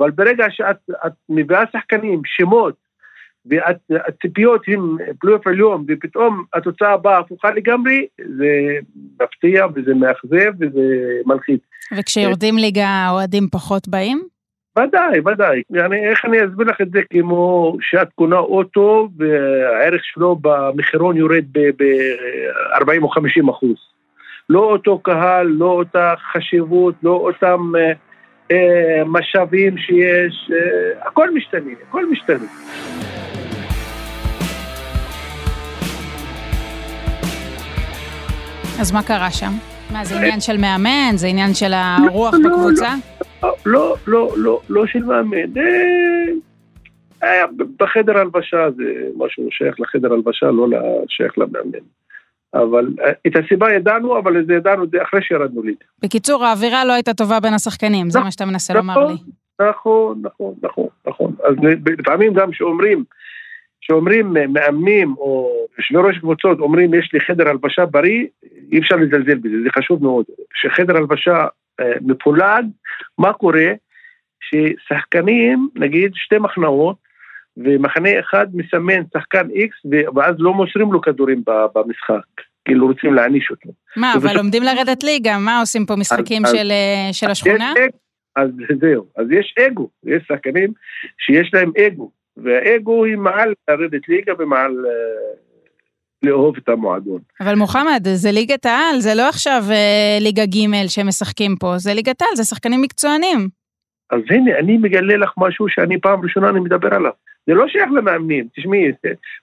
אבל 0.01 0.11
ברגע 0.11 0.47
שאת 0.51 0.77
את 1.07 1.13
מביאה 1.29 1.63
שחקנים, 1.73 2.21
שמות, 2.25 2.75
והציפיות 3.49 4.63
הן 4.67 4.81
פלייאוף 5.21 5.47
עליון, 5.47 5.85
ופתאום 5.89 6.45
התוצאה 6.55 6.93
הבאה 6.93 7.19
הפוכה 7.19 7.51
לגמרי, 7.51 8.07
זה 8.19 8.79
מפתיע 9.23 9.67
וזה 9.75 9.95
מאכזב 9.95 10.53
וזה 10.61 11.21
מלחיץ. 11.27 11.61
וכשיורדים 11.99 12.59
ליגה 12.59 12.87
האוהדים 12.87 13.49
פחות 13.53 13.89
באים? 13.89 14.23
ודאי, 14.79 15.21
ודאי. 15.21 15.63
אני, 15.85 16.09
איך 16.09 16.25
אני 16.25 16.45
אסביר 16.45 16.67
לך 16.67 16.81
את 16.81 16.91
זה 16.91 17.01
כמו 17.11 17.77
שאת 17.81 18.09
קונה 18.15 18.39
אוטו 18.39 19.09
והערך 19.17 20.05
שלו 20.05 20.37
במחירון 20.41 21.17
יורד 21.17 21.45
ב-40 21.53 23.03
או 23.03 23.09
50 23.09 23.49
אחוז. 23.49 23.77
לא 24.49 24.61
אותו 24.61 24.99
קהל, 24.99 25.47
לא 25.47 25.67
אותה 25.67 26.15
חשיבות, 26.33 26.95
לא 27.03 27.11
אותם 27.11 27.73
אה, 27.77 27.93
אה, 28.51 29.05
משאבים 29.07 29.79
שיש, 29.79 30.51
אה, 30.53 31.07
הכל 31.09 31.35
משתנה, 31.35 31.71
הכל 31.89 32.11
משתנה. 32.11 32.47
אז 38.81 38.93
מה 38.93 39.03
קרה 39.03 39.31
שם? 39.31 39.53
מה, 39.93 40.05
זה 40.05 40.17
עניין 40.17 40.41
של 40.41 40.57
מאמן? 40.57 41.17
זה 41.17 41.27
עניין 41.27 41.55
של 41.55 41.73
הרוח 41.75 42.35
לא, 42.35 42.41
לא, 42.41 42.57
בקבוצה? 42.57 42.95
לא, 43.67 43.97
לא, 44.07 44.33
לא, 44.37 44.61
לא 44.69 44.87
של 44.87 45.05
מאמן. 45.05 45.59
אה, 45.59 46.33
היה 47.23 47.45
בחדר 47.81 48.19
הלבשה, 48.19 48.71
זה 48.77 48.85
משהו 49.17 49.49
שייך 49.51 49.81
לחדר 49.81 50.13
הלבשה, 50.13 50.47
לא 50.47 50.67
שייך 51.09 51.39
למאמן. 51.39 51.85
אבל 52.55 52.89
אה, 53.01 53.13
את 53.27 53.33
הסיבה 53.45 53.73
ידענו, 53.73 54.19
אבל 54.19 54.41
את 54.41 54.47
זה 54.47 54.55
ידענו 54.55 54.85
אחרי 55.03 55.23
שירדנו 55.23 55.63
ליגה. 55.63 55.85
בקיצור, 56.03 56.45
האווירה 56.45 56.85
לא 56.85 56.93
הייתה 56.93 57.15
טובה 57.15 57.41
בין 57.41 57.55
השחקנים, 57.55 58.11
זה 58.11 58.21
מה 58.21 58.31
שאתה 58.31 58.45
מנסה 58.45 58.75
לומר 58.75 59.07
לי. 59.07 59.15
נכון, 59.71 60.23
נכון, 60.23 60.55
נכון, 60.63 60.89
נכון. 61.07 61.33
אז 61.45 61.55
לפעמים 61.99 62.35
גם 62.35 62.51
כשאומרים, 62.51 63.05
כשאומרים 63.87 64.37
מאמנים 64.49 65.15
או 65.19 65.51
יושבי 65.79 65.99
ראש 65.99 66.19
קבוצות 66.19 66.59
אומרים 66.61 66.95
יש 66.95 67.11
לי 67.13 67.21
חדר 67.21 67.49
הלבשה 67.49 67.87
בריא, 67.87 68.27
אי 68.73 68.79
אפשר 68.79 68.97
לזלזל 68.97 69.35
בזה, 69.35 69.57
זה 69.65 69.69
חשוב 69.79 70.03
מאוד. 70.03 70.25
כשחדר 70.55 70.97
הלבשה 70.97 71.47
אה, 71.81 71.93
מפולג, 72.01 72.65
מה 73.19 73.33
קורה? 73.33 73.73
ששחקנים, 74.41 75.69
נגיד 75.75 76.13
שתי 76.15 76.39
מחנאות, 76.39 76.97
ומחנה 77.57 78.21
אחד 78.21 78.47
מסמן 78.55 79.03
שחקן 79.13 79.51
איקס, 79.51 79.77
ואז 80.15 80.35
לא 80.39 80.55
מוסרים 80.55 80.93
לו 80.93 81.01
כדורים 81.01 81.43
במשחק. 81.75 82.43
כאילו 82.65 82.87
רוצים 82.87 83.15
להעניש 83.15 83.51
אותו. 83.51 83.71
מה, 83.97 84.15
אבל 84.15 84.27
ובש... 84.27 84.37
לומדים 84.37 84.63
לרדת 84.63 85.05
ליגה, 85.05 85.39
מה 85.39 85.61
עושים 85.61 85.87
פה 85.87 85.97
משחקים 85.97 86.45
אז, 86.45 86.51
של, 86.51 86.73
אז, 87.09 87.17
של 87.17 87.31
השכונה? 87.31 87.73
אז 88.37 88.51
זהו, 88.81 89.07
אז 89.17 89.27
יש 89.31 89.55
אגו, 89.67 89.89
יש 90.05 90.23
שחקנים 90.29 90.73
שיש 91.19 91.51
להם 91.55 91.73
אגו, 91.87 92.11
והאגו 92.37 93.05
היא 93.05 93.17
מעל 93.17 93.53
לרדת 93.69 94.09
ליגה 94.09 94.33
ומעל 94.39 94.87
אה, 94.87 95.35
לאהוב 96.23 96.57
את 96.57 96.69
המועדון. 96.69 97.21
אבל 97.41 97.55
מוחמד, 97.55 98.07
זה 98.15 98.33
ליגת 98.33 98.67
העל, 98.67 99.01
זה 99.01 99.15
לא 99.15 99.29
עכשיו 99.29 99.63
אה, 99.71 100.19
ליגה 100.21 100.47
ג' 100.47 100.89
שהם 100.89 101.07
משחקים 101.07 101.57
פה, 101.57 101.79
זה 101.79 101.95
ליגת 101.95 102.23
העל, 102.23 102.35
זה 102.35 102.45
שחקנים 102.45 102.83
מקצוענים. 102.83 103.49
אז 104.11 104.21
הנה, 104.31 104.59
אני 104.59 104.79
מגלה 104.79 105.17
לך 105.17 105.33
משהו 105.39 105.69
שאני 105.69 106.01
פעם 106.01 106.23
ראשונה 106.23 106.49
אני 106.49 106.61
מדבר 106.61 106.95
עליו. 106.95 107.13
זה 107.47 107.55
לא 107.55 107.69
שייך 107.69 107.89
למאמנים, 107.97 108.49
תשמעי, 108.57 108.93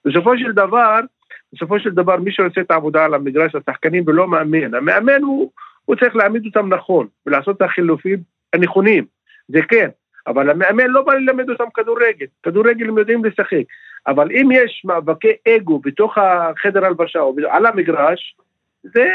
בסופו 0.06 0.38
של 0.38 0.52
דבר, 0.52 1.00
בסופו 1.54 1.80
של 1.80 1.90
דבר 1.90 2.18
מי 2.18 2.32
שעושה 2.32 2.62
את 2.62 2.72
העבודה 2.72 3.06
על 3.06 3.14
המגרש, 3.14 3.56
השחקנים 3.56 4.04
ולא 4.08 4.28
מאמן, 4.28 4.74
המאמן 4.74 5.22
הוא, 5.22 5.52
הוא 5.86 5.96
צריך 5.96 6.16
להעמיד 6.16 6.46
אותם 6.46 6.74
נכון 6.74 7.08
ולעשות 7.26 7.58
את 7.58 7.62
החילופים 7.62 8.20
הנכונים, 8.54 9.06
זה 9.48 9.60
כן, 9.70 9.90
אבל 10.28 10.50
המאמן 10.50 10.88
לא 10.88 11.02
בא 11.02 11.14
ללמד 11.14 11.50
אותם 11.50 11.64
כדורגל, 11.74 12.26
כדורגל 12.44 12.90
הם 12.90 12.98
יודעים 12.98 13.26
לשחק, 13.26 13.64
אבל 14.08 14.32
אם 14.32 14.50
יש 14.52 14.82
מאבקי 14.86 15.34
אגו 15.48 15.80
בתוך 15.80 16.18
החדר 16.18 16.86
הלבשה 16.86 17.20
או 17.20 17.36
על 17.50 17.66
המגרש, 17.66 18.36
זה, 18.84 19.06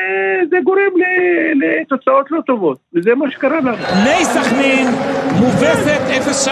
זה 0.50 0.57
גורם 0.65 0.93
לתוצאות 1.55 2.31
לא 2.31 2.41
טובות, 2.47 2.79
וזה 2.95 3.15
מה 3.15 3.31
שקרה 3.31 3.61
לנו. 3.61 3.77
בני 3.77 4.25
סכנין 4.25 4.87
מובסת 5.41 6.00
0-3, 6.49 6.50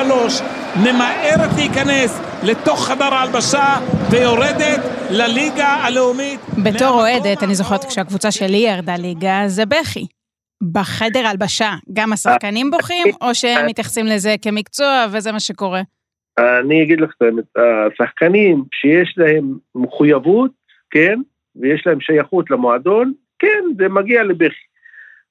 ממהרת 0.80 1.50
להיכנס 1.56 2.40
לתוך 2.44 2.88
חדר 2.88 3.14
ההלבשה 3.14 3.74
ויורדת 4.10 4.80
לליגה 5.10 5.68
הלאומית. 5.68 6.40
בתור 6.64 6.90
אוהדת, 6.90 7.42
אני 7.42 7.54
זוכרת 7.54 7.84
כשהקבוצה 7.84 8.30
שלי 8.30 8.56
ירדה 8.56 8.96
ליגה, 8.96 9.42
זה 9.46 9.66
בכי. 9.66 10.06
בחדר 10.72 11.26
הלבשה, 11.26 11.70
גם 11.92 12.12
השחקנים 12.12 12.70
בוכים, 12.70 13.06
או 13.20 13.34
שהם 13.34 13.66
מתייחסים 13.66 14.06
לזה 14.06 14.34
כמקצוע 14.42 15.06
וזה 15.12 15.32
מה 15.32 15.40
שקורה? 15.40 15.80
אני 16.38 16.82
אגיד 16.82 17.00
לך 17.00 17.10
את 17.16 17.22
האמת, 17.22 17.44
השחקנים 17.56 18.64
שיש 18.72 19.14
להם 19.16 19.54
מחויבות, 19.74 20.50
כן, 20.90 21.20
ויש 21.56 21.86
להם 21.86 22.00
שייכות 22.00 22.50
למועדון, 22.50 23.12
כן, 23.38 23.64
זה 23.78 23.88
מגיע 23.88 24.22
לבכי. 24.22 24.66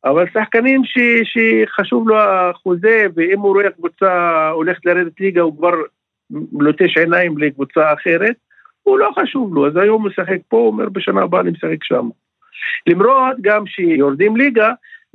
אבל 0.05 0.25
שחקנים 0.33 0.81
ש, 0.85 0.99
שחשוב 1.23 2.09
לו 2.09 2.17
החוזה, 2.19 3.05
ואם 3.15 3.39
הוא 3.39 3.53
רואה 3.53 3.69
קבוצה 3.69 4.49
הולכת 4.49 4.85
לרדת 4.85 5.19
ליגה, 5.19 5.41
הוא 5.41 5.57
כבר 5.57 5.73
לוטש 6.59 6.97
עיניים 6.97 7.37
לקבוצה 7.37 7.93
אחרת, 7.93 8.35
הוא 8.83 8.99
לא 8.99 9.09
חשוב 9.19 9.55
לו, 9.55 9.67
אז 9.67 9.77
היום 9.77 10.01
הוא 10.01 10.09
משחק 10.11 10.37
פה, 10.47 10.57
הוא 10.57 10.67
אומר 10.67 10.89
בשנה 10.89 11.21
הבאה 11.21 11.41
אני 11.41 11.49
משחק 11.49 11.83
שם. 11.83 12.09
למרות 12.87 13.35
גם 13.41 13.67
שיורדים 13.67 14.37
ליגה, 14.37 14.71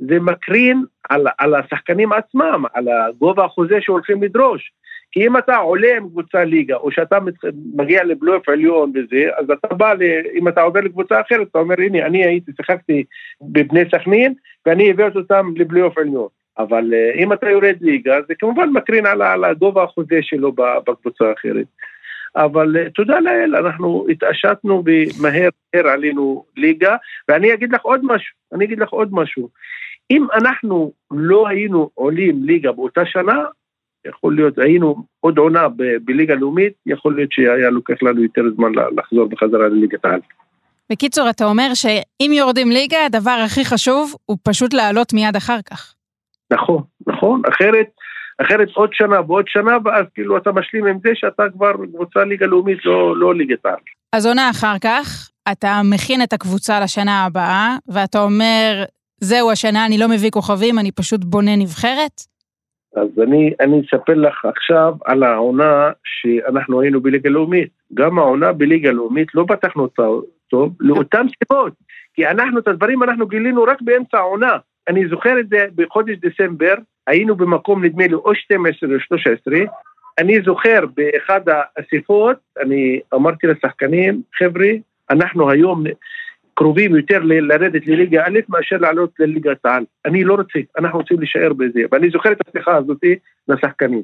זה 0.07 0.19
מקרין 0.19 0.83
על, 1.09 1.27
על 1.37 1.55
השחקנים 1.55 2.13
עצמם, 2.13 2.63
על 2.73 2.87
הגובה 2.87 3.45
החוזה 3.45 3.77
שהולכים 3.81 4.23
לדרוש. 4.23 4.71
כי 5.11 5.27
אם 5.27 5.37
אתה 5.37 5.55
עולה 5.55 5.97
עם 5.97 6.09
קבוצה 6.09 6.43
ליגה, 6.43 6.75
או 6.75 6.91
שאתה 6.91 7.17
מגיע 7.75 8.03
לבלוף 8.03 8.49
עליון 8.49 8.91
וזה, 8.95 9.29
אז 9.37 9.45
אתה 9.51 9.75
בא, 9.75 9.93
ל... 9.93 10.01
אם 10.33 10.47
אתה 10.47 10.61
עובר 10.61 10.79
לקבוצה 10.79 11.21
אחרת, 11.21 11.47
אתה 11.51 11.59
אומר, 11.59 11.75
הנה, 11.77 12.05
אני 12.05 12.25
הייתי, 12.25 12.51
שיחקתי 12.57 13.03
בבני 13.41 13.81
סכנין, 13.91 14.33
ואני 14.65 14.89
הבאתי 14.89 15.17
אותם 15.17 15.53
לבלוף 15.55 15.97
עליון. 15.97 16.27
אבל 16.57 16.93
אה, 16.93 17.11
אם 17.15 17.33
אתה 17.33 17.49
יורד 17.49 17.75
ליגה, 17.81 18.19
זה 18.27 18.35
כמובן 18.35 18.69
מקרין 18.69 19.05
על, 19.05 19.21
על 19.21 19.43
הגובה 19.43 19.83
החוזה 19.83 20.19
שלו 20.21 20.51
בקבוצה 20.87 21.25
האחרת. 21.29 21.65
אבל 22.35 22.77
אה, 22.77 22.89
תודה 22.89 23.19
לאל, 23.19 23.55
אנחנו 23.55 24.05
התעשתנו 24.09 24.83
ומהר 24.85 25.49
מהר 25.73 25.87
עלינו 25.87 26.45
ליגה, 26.57 26.95
ואני 27.29 27.53
אגיד 27.53 27.73
לך 27.73 27.81
עוד 27.81 28.01
משהו, 28.03 28.35
אני 28.53 28.65
אגיד 28.65 28.79
לך 28.79 28.89
עוד 28.89 29.09
משהו. 29.11 29.49
אם 30.11 30.27
אנחנו 30.33 30.91
לא 31.11 31.47
היינו 31.47 31.89
עולים 31.93 32.43
ליגה 32.43 32.71
באותה 32.71 33.01
שנה, 33.05 33.35
יכול 34.07 34.35
להיות, 34.35 34.57
היינו 34.57 34.95
עוד 35.19 35.37
עונה 35.37 35.67
בליגה 36.05 36.35
לאומית, 36.35 36.73
יכול 36.85 37.15
להיות 37.15 37.31
שהיה 37.31 37.69
לוקח 37.69 38.03
לנו 38.03 38.23
יותר 38.23 38.41
זמן 38.55 38.71
לחזור 38.97 39.25
בחזרה 39.25 39.67
לליגת 39.67 40.05
העל. 40.05 40.19
בקיצור, 40.91 41.29
אתה 41.29 41.45
אומר 41.45 41.73
שאם 41.73 42.31
יורדים 42.33 42.71
ליגה, 42.71 43.05
הדבר 43.05 43.37
הכי 43.45 43.65
חשוב 43.65 44.15
הוא 44.25 44.37
פשוט 44.43 44.73
לעלות 44.73 45.13
מיד 45.13 45.35
אחר 45.35 45.61
כך. 45.69 45.93
נכון, 46.51 46.83
נכון, 47.07 47.41
אחרת, 47.49 47.87
אחרת 48.41 48.67
עוד 48.73 48.89
שנה 48.93 49.21
ועוד 49.27 49.45
שנה, 49.47 49.77
ואז 49.85 50.05
כאילו 50.13 50.37
אתה 50.37 50.51
משלים 50.51 50.85
עם 50.85 50.97
זה 51.03 51.09
שאתה 51.13 51.43
כבר 51.53 51.71
קבוצה 51.93 52.23
ליגה 52.23 52.45
לאומית, 52.45 52.85
לא, 52.85 53.17
לא 53.17 53.35
ליגת 53.35 53.65
העל. 53.65 53.75
אז 54.13 54.25
עונה 54.25 54.49
אחר 54.49 54.75
כך, 54.83 55.29
אתה 55.51 55.81
מכין 55.83 56.23
את 56.23 56.33
הקבוצה 56.33 56.79
לשנה 56.79 57.25
הבאה, 57.25 57.75
ואתה 57.87 58.19
אומר, 58.19 58.83
זהו, 59.23 59.51
השנה 59.51 59.85
אני 59.85 59.97
לא 59.97 60.09
מביא 60.09 60.29
כוכבים, 60.29 60.79
אני 60.79 60.91
פשוט 60.91 61.23
בונה 61.23 61.55
נבחרת? 61.55 62.21
אז 62.95 63.07
אני, 63.23 63.53
אני 63.59 63.81
אספר 63.81 64.13
לך 64.13 64.45
עכשיו 64.45 64.93
על 65.05 65.23
העונה 65.23 65.89
שאנחנו 66.03 66.81
היינו 66.81 67.01
בליגה 67.01 67.29
לאומית. 67.29 67.69
גם 67.93 68.19
העונה 68.19 68.53
בליגה 68.53 68.91
לאומית 68.91 69.27
לא 69.35 69.45
פתחנו 69.47 69.81
אותה 69.81 70.03
טוב, 70.49 70.75
לאותן 70.79 71.25
סיבות. 71.39 71.73
כי 72.13 72.27
אנחנו, 72.27 72.59
את 72.59 72.67
הדברים 72.67 73.03
אנחנו 73.03 73.27
גילינו 73.27 73.63
רק 73.63 73.81
באמצע 73.81 74.17
העונה. 74.17 74.57
אני 74.87 75.07
זוכר 75.07 75.39
את 75.39 75.49
זה 75.49 75.65
בחודש 75.75 76.15
דצמבר, 76.17 76.73
היינו 77.07 77.35
במקום 77.35 77.85
נדמה 77.85 78.07
לי 78.07 78.13
או 78.13 78.35
12 78.35 78.89
או 78.93 78.99
13, 78.99 79.55
אני 80.19 80.41
זוכר 80.45 80.79
באחד 80.95 81.41
האספות, 81.47 82.37
אני 82.59 82.99
אמרתי 83.13 83.47
לשחקנים, 83.47 84.21
חבר'ה, 84.37 84.67
אנחנו 85.09 85.49
היום 85.49 85.83
קרובים 86.61 86.95
יותר 86.95 87.19
לרדת 87.23 87.87
לליגה 87.87 88.23
א' 88.25 88.39
מאשר 88.49 88.77
לעלות 88.77 89.09
לליגת 89.19 89.65
העל. 89.65 89.83
אני 90.05 90.23
לא 90.23 90.33
רוצה, 90.33 90.59
אנחנו 90.79 90.99
רוצים 90.99 91.19
להישאר 91.19 91.53
בזה. 91.53 91.79
ואני 91.91 92.09
זוכר 92.09 92.31
את 92.31 92.37
השיחה 92.47 92.75
הזאת 92.75 92.99
לשחקנים. 93.47 94.01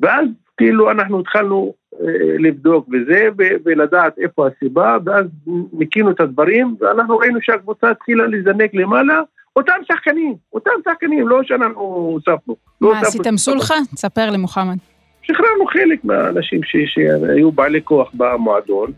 ואז 0.00 0.26
כאילו 0.56 0.90
אנחנו 0.90 1.20
התחלנו 1.20 1.74
אה, 2.00 2.06
לבדוק 2.38 2.88
בזה 2.88 3.28
ו- 3.38 3.56
ולדעת 3.64 4.18
איפה 4.18 4.46
הסיבה, 4.46 4.96
ואז 5.04 5.26
ניקינו 5.72 6.10
את 6.10 6.20
הדברים, 6.20 6.76
ואנחנו 6.80 7.16
ראינו 7.16 7.38
שהקבוצה 7.42 7.90
התחילה 7.90 8.26
לזנק 8.26 8.74
למעלה, 8.74 9.20
אותם 9.56 9.80
שחקנים, 9.92 10.34
אותם 10.52 10.70
שחקנים, 10.84 11.28
לא 11.28 11.42
שאנחנו 11.42 11.80
הוספנו. 11.80 12.56
לא 12.80 12.92
מה, 12.92 13.00
עשיתם 13.00 13.36
סולחה? 13.36 13.74
תספר 13.94 14.30
לי, 14.30 14.36
מוחמד. 14.36 14.76
שחררנו 15.22 15.66
חלק 15.66 16.04
מהאנשים 16.04 16.60
שהיו 16.62 17.52
בעלי 17.52 17.82
כוח 17.84 18.10
במועדון, 18.14 18.90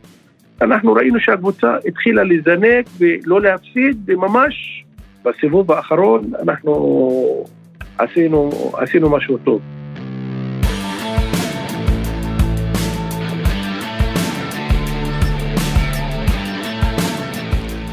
אנחנו 0.62 0.92
ראינו 0.92 1.20
שהקבוצה 1.20 1.76
התחילה 1.88 2.24
לזנק 2.24 2.86
ולא 2.98 3.40
להפסיד, 3.40 3.96
וממש 4.06 4.84
בסיבוב 5.24 5.72
האחרון 5.72 6.30
אנחנו 6.42 7.44
עשינו, 7.98 8.50
עשינו 8.76 9.10
משהו 9.10 9.38
טוב. 9.38 9.60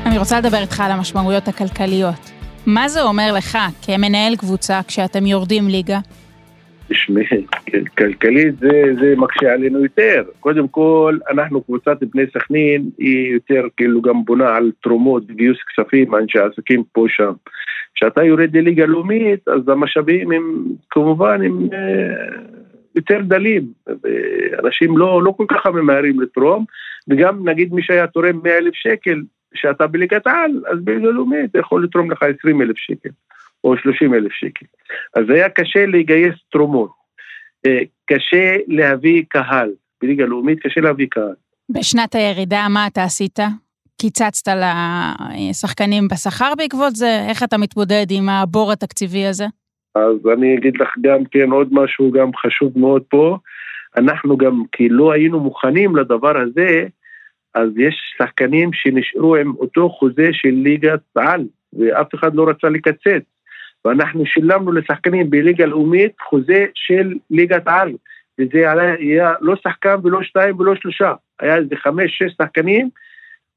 אני 0.06 0.18
רוצה 0.18 0.40
לדבר 0.40 0.58
איתך 0.58 0.80
על 0.80 0.92
המשמעויות 0.92 1.48
הכלכליות. 1.48 2.32
מה 2.66 2.90
זה 2.90 3.02
אומר 3.02 3.34
לך, 3.34 3.58
כמנהל 3.82 4.36
קבוצה, 4.36 4.80
כשאתם 4.88 5.26
יורדים 5.26 5.68
ליגה, 5.68 6.00
תשמעי, 6.88 7.46
כלכלית 7.98 8.60
זה, 8.60 8.94
זה 9.02 9.14
מקשה 9.18 9.54
עלינו 9.54 9.84
יותר. 9.84 10.24
קודם 10.40 10.68
כל, 10.68 11.18
אנחנו 11.30 11.64
קבוצת 11.64 11.98
בני 12.04 12.24
סכנין, 12.34 12.90
היא 12.98 13.34
יותר 13.34 13.68
כאילו 13.78 14.02
גם 14.02 14.26
בונה 14.26 14.56
על 14.56 14.72
תרומות, 14.84 15.32
גיוס 15.32 15.58
כספים, 15.68 16.16
אנשי 16.16 16.40
עסקים 16.40 16.84
פה 16.92 17.06
שם. 17.10 17.32
כשאתה 17.96 18.24
יורד 18.24 18.58
לליגה 18.58 18.86
לאומית, 18.86 19.48
אז 19.48 19.70
המשאבים 19.70 20.32
הם 20.32 20.66
כמובן 20.90 21.42
הם 21.42 21.70
אה, 21.74 22.38
יותר 22.96 23.22
דלים. 23.22 23.64
אנשים 24.64 24.98
לא, 24.98 25.24
לא 25.24 25.32
כל 25.38 25.46
כך 25.50 25.66
ממהרים 25.66 26.22
לתרום, 26.22 26.66
וגם 27.10 27.50
נגיד 27.50 27.74
מי 27.74 27.84
שהיה 27.84 28.08
תורם 28.08 28.40
100 28.44 28.58
אלף 28.58 28.74
שקל, 28.74 29.22
כשאתה 29.54 29.88
בליגת 29.88 30.28
על, 30.28 30.52
אז 30.68 30.80
בליגה 30.84 31.08
לאומית 31.08 31.56
יכול 31.56 31.84
לתרום 31.84 32.12
לך 32.12 32.24
20 32.40 32.62
אלף 32.62 32.78
שקל. 32.78 33.10
או 33.64 33.78
30 33.78 34.14
אלף 34.14 34.32
שקל. 34.32 34.66
אז 35.16 35.30
היה 35.30 35.50
קשה 35.50 35.86
לגייס 35.86 36.36
תרומות, 36.52 36.92
אה, 37.66 37.80
קשה 38.06 38.56
להביא 38.68 39.24
קהל, 39.30 39.72
בליגה 40.02 40.26
לאומית 40.26 40.60
קשה 40.60 40.82
להביא 40.82 41.08
קהל. 41.10 41.36
בשנת 41.70 42.16
הירידה, 42.16 42.68
מה 42.70 42.88
אתה 42.88 43.04
עשית? 43.04 43.40
קיצצת 44.02 44.54
לשחקנים 45.50 46.08
בשכר 46.08 46.54
בעקבות 46.58 46.96
זה? 46.96 47.26
איך 47.30 47.44
אתה 47.44 47.58
מתמודד 47.58 48.06
עם 48.10 48.30
הבור 48.30 48.72
התקציבי 48.72 49.26
הזה? 49.26 49.46
אז 49.96 50.32
אני 50.34 50.58
אגיד 50.58 50.78
לך 50.78 50.90
גם 51.02 51.26
כן 51.32 51.52
עוד 51.52 51.68
משהו 51.72 52.12
גם 52.12 52.30
חשוב 52.36 52.80
מאוד 52.80 53.04
פה. 53.10 53.38
אנחנו 53.98 54.38
גם, 54.38 54.64
כי 54.72 54.90
לא 54.90 55.12
היינו 55.12 55.40
מוכנים 55.40 55.96
לדבר 55.96 56.38
הזה, 56.38 56.88
אז 57.56 57.70
יש 57.78 57.96
שחקנים 58.18 58.70
שנשארו 58.74 59.36
עם 59.36 59.54
אותו 59.60 59.90
חוזה 59.90 60.28
של 60.32 60.50
ליגת 60.50 61.00
על, 61.16 61.48
ואף 61.74 62.16
אחד 62.16 62.36
לא 62.36 62.50
רצה 62.50 62.70
לקצץ. 62.70 63.24
ואנחנו 63.86 64.26
שילמנו 64.26 64.72
לשחקנים 64.72 65.30
בליגה 65.30 65.66
לאומית 65.66 66.12
חוזה 66.22 66.66
של 66.74 67.14
ליגת 67.30 67.64
על, 67.66 67.94
וזה 68.40 68.72
היה 68.72 69.34
לא 69.42 69.56
שחקן 69.56 69.96
ולא 70.04 70.24
שתיים 70.24 70.60
ולא 70.60 70.76
שלושה, 70.76 71.14
היה 71.40 71.56
איזה 71.56 71.76
חמש, 71.76 72.18
שש 72.18 72.32
שחקנים, 72.42 72.90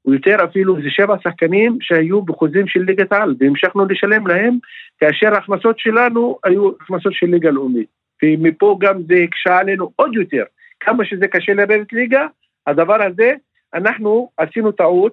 ויותר 0.07 0.45
אפילו 0.45 0.77
איזה 0.77 0.91
שבע 0.91 1.17
שחקנים 1.23 1.79
שהיו 1.81 2.23
בחוזים 2.23 2.67
של 2.67 2.81
ליגת 2.81 3.13
על, 3.13 3.35
והמשכנו 3.41 3.87
לשלם 3.87 4.27
להם, 4.27 4.59
כאשר 4.99 5.35
ההכנסות 5.35 5.79
שלנו 5.79 6.39
היו 6.45 6.71
הכנסות 6.81 7.13
של 7.13 7.27
ליגה 7.27 7.51
לאומית. 7.51 7.89
ומפה 8.23 8.77
גם 8.81 9.03
זה 9.03 9.15
הקשה 9.15 9.59
עלינו 9.59 9.91
עוד 9.97 10.15
יותר. 10.15 10.45
כמה 10.81 11.05
שזה 11.05 11.29
קשה 11.29 11.55
לרדת 11.55 11.93
ליגה, 11.93 12.27
הדבר 12.67 13.03
הזה, 13.03 13.35
אנחנו 13.75 14.31
עשינו 14.37 14.73
טעות, 14.73 15.13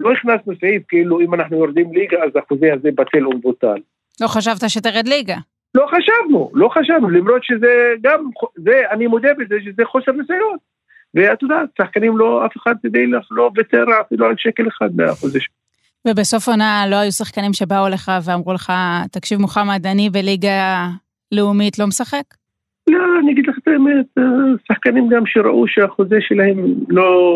לא 0.00 0.12
הכנסנו 0.12 0.52
סעיף 0.60 0.82
כאילו 0.88 1.20
אם 1.20 1.34
אנחנו 1.34 1.56
יורדים 1.56 1.92
ליגה 1.92 2.24
אז 2.24 2.30
החוזה 2.36 2.74
הזה 2.74 2.90
בטל 2.94 3.26
ומבוטל. 3.26 3.78
לא 4.20 4.26
חשבת 4.28 4.70
שתרד 4.70 5.08
ליגה. 5.08 5.36
לא 5.74 5.86
חשבנו, 5.86 6.50
לא 6.54 6.68
חשבנו, 6.68 7.10
למרות 7.10 7.44
שזה 7.44 7.94
גם, 8.02 8.24
זה, 8.56 8.80
אני 8.90 9.06
מודה 9.06 9.28
בזה 9.38 9.54
שזה 9.64 9.82
חוסר 9.84 10.12
ניסיון. 10.12 10.56
ואת 11.14 11.42
יודעת, 11.42 11.68
שחקנים 11.78 12.18
לא, 12.18 12.46
אף 12.46 12.56
אחד 12.56 12.74
כדי 12.82 13.06
לא 13.30 13.50
ויתר 13.56 13.84
אפילו 14.00 14.26
על 14.26 14.34
שקל 14.38 14.68
אחד 14.68 14.88
מהחוזה 14.96 15.40
שלו. 15.40 15.54
ובסוף 16.08 16.48
עונה 16.48 16.84
לא 16.90 16.96
היו 16.96 17.12
שחקנים 17.12 17.52
שבאו 17.52 17.86
אליך 17.86 18.10
ואמרו 18.24 18.52
לך, 18.52 18.72
תקשיב 19.12 19.40
מוחמד, 19.40 19.86
אני 19.86 20.10
בליגה 20.10 20.86
לאומית 21.32 21.78
לא 21.78 21.86
משחק? 21.86 22.24
לא, 22.88 22.98
אני 23.22 23.32
אגיד 23.32 23.46
לך 23.48 23.58
את 23.58 23.68
האמת, 23.68 24.24
שחקנים 24.68 25.08
גם 25.08 25.22
שראו 25.26 25.68
שהחוזה 25.68 26.16
שלהם 26.20 26.74
לא 26.88 27.30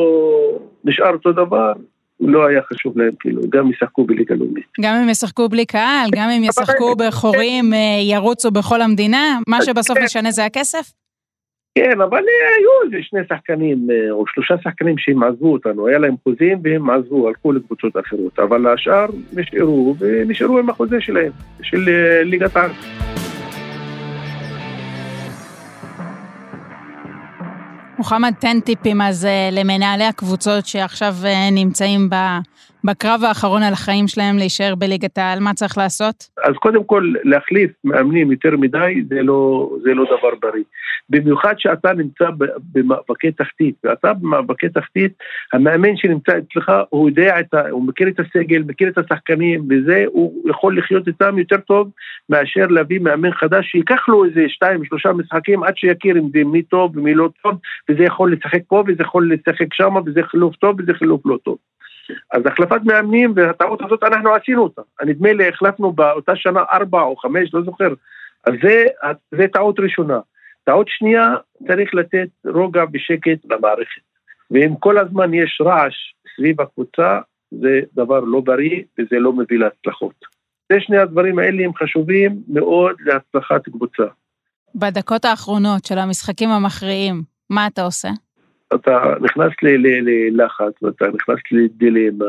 נשאר 0.85 1.13
אותו 1.13 1.33
דבר, 1.33 1.73
לא 2.29 2.47
היה 2.47 2.61
חשוב 2.63 2.99
להם, 2.99 3.11
כאילו, 3.21 3.43
גם 3.49 3.71
ישחקו 3.71 4.05
בליגה 4.05 4.35
לאומית. 4.35 4.67
גם 4.81 4.95
אם 4.95 5.09
ישחקו 5.09 5.49
בלי 5.49 5.67
קהל, 5.67 6.11
גם 6.15 6.29
אם 6.31 6.45
ישחקו 6.45 6.97
בחורים, 6.97 7.75
אה, 7.75 7.79
ירוצו 8.03 8.51
בכל 8.51 8.83
המדינה, 8.83 9.39
מה 9.49 9.63
שבסוף 9.63 9.99
כן. 9.99 10.05
משנה 10.05 10.31
זה 10.31 10.45
הכסף? 10.45 10.93
כן, 11.75 12.01
אבל 12.01 12.19
היו 12.59 12.71
איזה 12.85 12.97
שני 13.03 13.21
שחקנים, 13.29 13.87
אה, 13.91 14.11
או 14.11 14.25
שלושה 14.27 14.55
שחקנים 14.65 14.99
שהם 14.99 15.23
עזבו 15.23 15.53
אותנו, 15.53 15.87
היה 15.87 15.99
להם 15.99 16.15
חוזים 16.23 16.59
והם 16.65 16.91
עזבו, 16.91 17.29
הלכו 17.29 17.53
לקבוצות 17.53 17.97
אחרות, 17.97 18.39
אבל 18.39 18.67
השאר 18.67 19.07
נשארו, 19.33 19.95
ונשארו 19.99 20.59
עם 20.59 20.71
החוזה 20.71 21.01
שלהם, 21.01 21.33
של 21.63 21.89
אה, 21.89 22.25
ליגת 22.25 22.57
הארץ. 22.57 23.22
מוחמד, 27.99 28.35
תן 28.39 28.61
טיפים 28.61 29.01
אז 29.01 29.25
אה, 29.25 29.49
למנהלי 29.53 30.05
הקבוצות 30.05 30.67
שעכשיו 30.67 31.17
אה, 31.25 31.51
נמצאים 31.51 32.11
בקרב 32.85 33.21
האחרון 33.25 33.63
על 33.63 33.73
החיים 33.73 34.09
שלהם 34.09 34.37
להישאר 34.37 34.75
בליגת 34.75 35.19
העל, 35.19 35.41
מה 35.41 35.55
צריך 35.55 35.79
לעשות? 35.79 36.29
אז 36.45 36.55
קודם 36.55 36.85
כל, 36.85 37.13
להחליף 37.25 37.71
מאמנים 37.85 38.33
יותר 38.33 38.57
מדי 38.57 39.05
זה 39.09 39.23
לא, 39.23 39.71
זה 39.83 39.95
לא 39.95 40.05
דבר 40.05 40.35
בריא. 40.43 40.65
במיוחד 41.09 41.55
שאתה 41.59 41.93
נמצא 41.93 42.25
במאבקי 42.73 43.33
תחתית, 43.33 43.75
ואתה 43.85 44.13
במאבקי 44.13 44.69
תחתית, 44.69 45.13
המאמן 45.53 45.97
שנמצא 45.97 46.33
אצלך, 46.39 46.73
הוא 46.89 47.09
יודע 47.09 47.41
את 47.41 47.55
ה... 47.55 47.69
הוא 47.69 47.87
מכיר 47.87 48.09
את 48.09 48.21
הסגל, 48.21 48.63
מכיר 48.67 48.89
את 48.89 48.99
השחקנים, 48.99 49.69
וזה, 49.71 50.05
הוא 50.07 50.51
יכול 50.51 50.79
לחיות 50.79 51.09
איתם 51.09 51.39
יותר 51.39 51.57
טוב 51.57 51.91
מאשר 52.29 52.67
להביא 52.67 53.01
מאמן 53.01 53.33
חדש 53.33 53.67
שייקח 53.71 54.09
לו 54.09 54.25
איזה 54.25 54.45
שתיים, 54.49 54.85
שלושה 54.85 55.13
משחקים 55.13 55.63
עד 55.63 55.77
שיכיר 55.77 56.17
עם 56.17 56.53
מי 56.53 56.63
טוב 56.63 56.97
ומי 56.97 57.15
לא 57.15 57.29
טוב, 57.43 57.55
וזה 57.91 58.05
יכול 58.05 58.33
לשחק 58.33 58.61
פה 58.69 58.85
וזה 58.87 59.03
יכול 59.03 59.33
לשחק 59.33 59.75
שם, 59.75 59.95
וזה 60.07 60.21
חילוף 60.23 60.57
טוב 60.57 60.77
וזה 60.81 60.95
חילוף 60.95 61.21
לא 61.27 61.39
טוב. 61.45 61.57
אז 62.33 62.43
החלפת 62.47 62.81
מאמנים 62.85 63.33
והטעות 63.37 63.83
הזאת 63.83 64.03
אנחנו 64.03 64.35
עשינו 64.35 64.63
אותה. 64.63 64.83
נדמה 65.05 65.33
לי 65.33 65.49
החלפנו 65.49 65.93
באותה 65.93 66.37
שנה 66.37 66.61
ארבע 66.73 67.03
או 67.03 67.17
חמש, 67.17 67.55
לא 67.55 67.63
זוכר. 67.63 67.95
אז 68.45 68.55
זה, 68.63 68.85
זה 69.31 69.49
טעות 69.53 69.81
ראשונה. 69.81 70.21
טעות 70.65 70.87
שנייה, 70.89 71.35
צריך 71.67 71.95
לתת 71.95 72.29
רוגע 72.47 72.85
ושקט 72.93 73.45
למערכת. 73.51 74.03
ואם 74.51 74.77
כל 74.77 74.99
הזמן 74.99 75.35
יש 75.35 75.61
רעש 75.65 75.95
סביב 76.37 76.61
הקבוצה, 76.61 77.21
זה 77.51 77.81
דבר 77.95 78.21
לא 78.21 78.41
בריא 78.41 78.83
וזה 78.99 79.17
לא 79.19 79.33
מביא 79.33 79.59
להצלחות. 79.59 80.15
זה 80.73 80.81
שני 80.81 80.99
הדברים 80.99 81.39
האלה 81.39 81.65
הם 81.65 81.75
חשובים 81.75 82.43
מאוד 82.49 82.97
להצלחת 83.01 83.65
קבוצה. 83.65 84.05
בדקות 84.75 85.25
האחרונות 85.25 85.85
של 85.85 85.99
המשחקים 85.99 86.51
המכריעים, 86.51 87.23
מה 87.51 87.67
אתה 87.67 87.83
עושה? 87.83 88.09
אתה 88.75 89.15
נכנס 89.21 89.53
ללחץ 89.63 90.83
ואתה 90.83 91.07
נכנס 91.15 91.39
לדילמה 91.51 92.25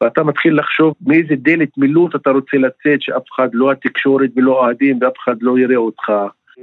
ואתה 0.00 0.22
מתחיל 0.22 0.58
לחשוב 0.58 0.94
מאיזה 1.06 1.34
דלת 1.36 1.68
מילוט 1.76 2.14
אתה 2.14 2.30
רוצה 2.30 2.56
לצאת 2.56 3.02
שאף 3.02 3.22
אחד, 3.34 3.48
לא 3.52 3.70
התקשורת 3.72 4.30
ולא 4.36 4.52
אוהדים 4.52 4.98
ואף 5.00 5.12
אחד 5.24 5.36
לא 5.40 5.58
יראה 5.58 5.76
אותך. 5.76 6.12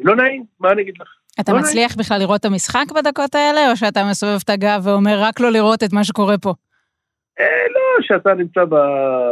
לא 0.03 0.15
נעים, 0.15 0.43
מה 0.59 0.71
אני 0.71 0.81
אגיד 0.81 0.95
לך? 0.99 1.07
אתה 1.39 1.53
לא 1.53 1.59
מצליח 1.59 1.91
נעים. 1.91 1.99
בכלל 1.99 2.19
לראות 2.19 2.39
את 2.39 2.45
המשחק 2.45 2.85
בדקות 2.95 3.35
האלה, 3.35 3.71
או 3.71 3.75
שאתה 3.75 3.99
מסובב 4.11 4.39
את 4.43 4.49
הגב 4.49 4.81
ואומר 4.83 5.17
רק 5.19 5.39
לא 5.39 5.51
לראות 5.51 5.83
את 5.83 5.93
מה 5.93 6.03
שקורה 6.03 6.37
פה? 6.37 6.53
אה, 7.39 7.45
לא, 7.73 8.03
כשאתה 8.03 8.33
נמצא 8.33 8.61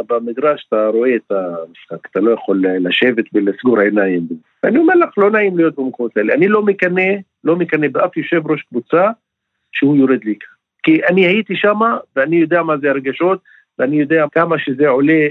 במדרש 0.08 0.66
אתה 0.68 0.86
רואה 0.86 1.16
את 1.16 1.32
המשחק, 1.32 2.06
אתה 2.10 2.20
לא 2.20 2.30
יכול 2.30 2.64
לשבת 2.80 3.24
ולסגור 3.34 3.80
עיניים. 3.80 4.22
אני 4.64 4.78
אומר 4.78 4.94
לך, 4.94 5.18
לא 5.18 5.30
נעים 5.30 5.56
להיות 5.56 5.74
במקומות 5.76 6.16
האלה. 6.16 6.34
אני 6.34 6.48
לא 6.48 6.62
מקנא, 6.62 7.12
לא 7.44 7.56
מקנא 7.56 7.88
באף 7.88 8.16
יושב 8.16 8.50
ראש 8.50 8.62
קבוצה 8.62 9.10
שהוא 9.78 9.96
יורד 9.96 10.24
ליגה. 10.24 10.46
כי 10.82 11.00
אני 11.10 11.26
הייתי 11.26 11.56
שם 11.56 11.80
ואני 12.16 12.36
יודע 12.36 12.62
מה 12.62 12.76
זה 12.76 12.90
הרגשות 12.90 13.38
ואני 13.78 14.00
יודע 14.00 14.24
כמה 14.32 14.58
שזה 14.58 14.88
עולה 14.88 15.26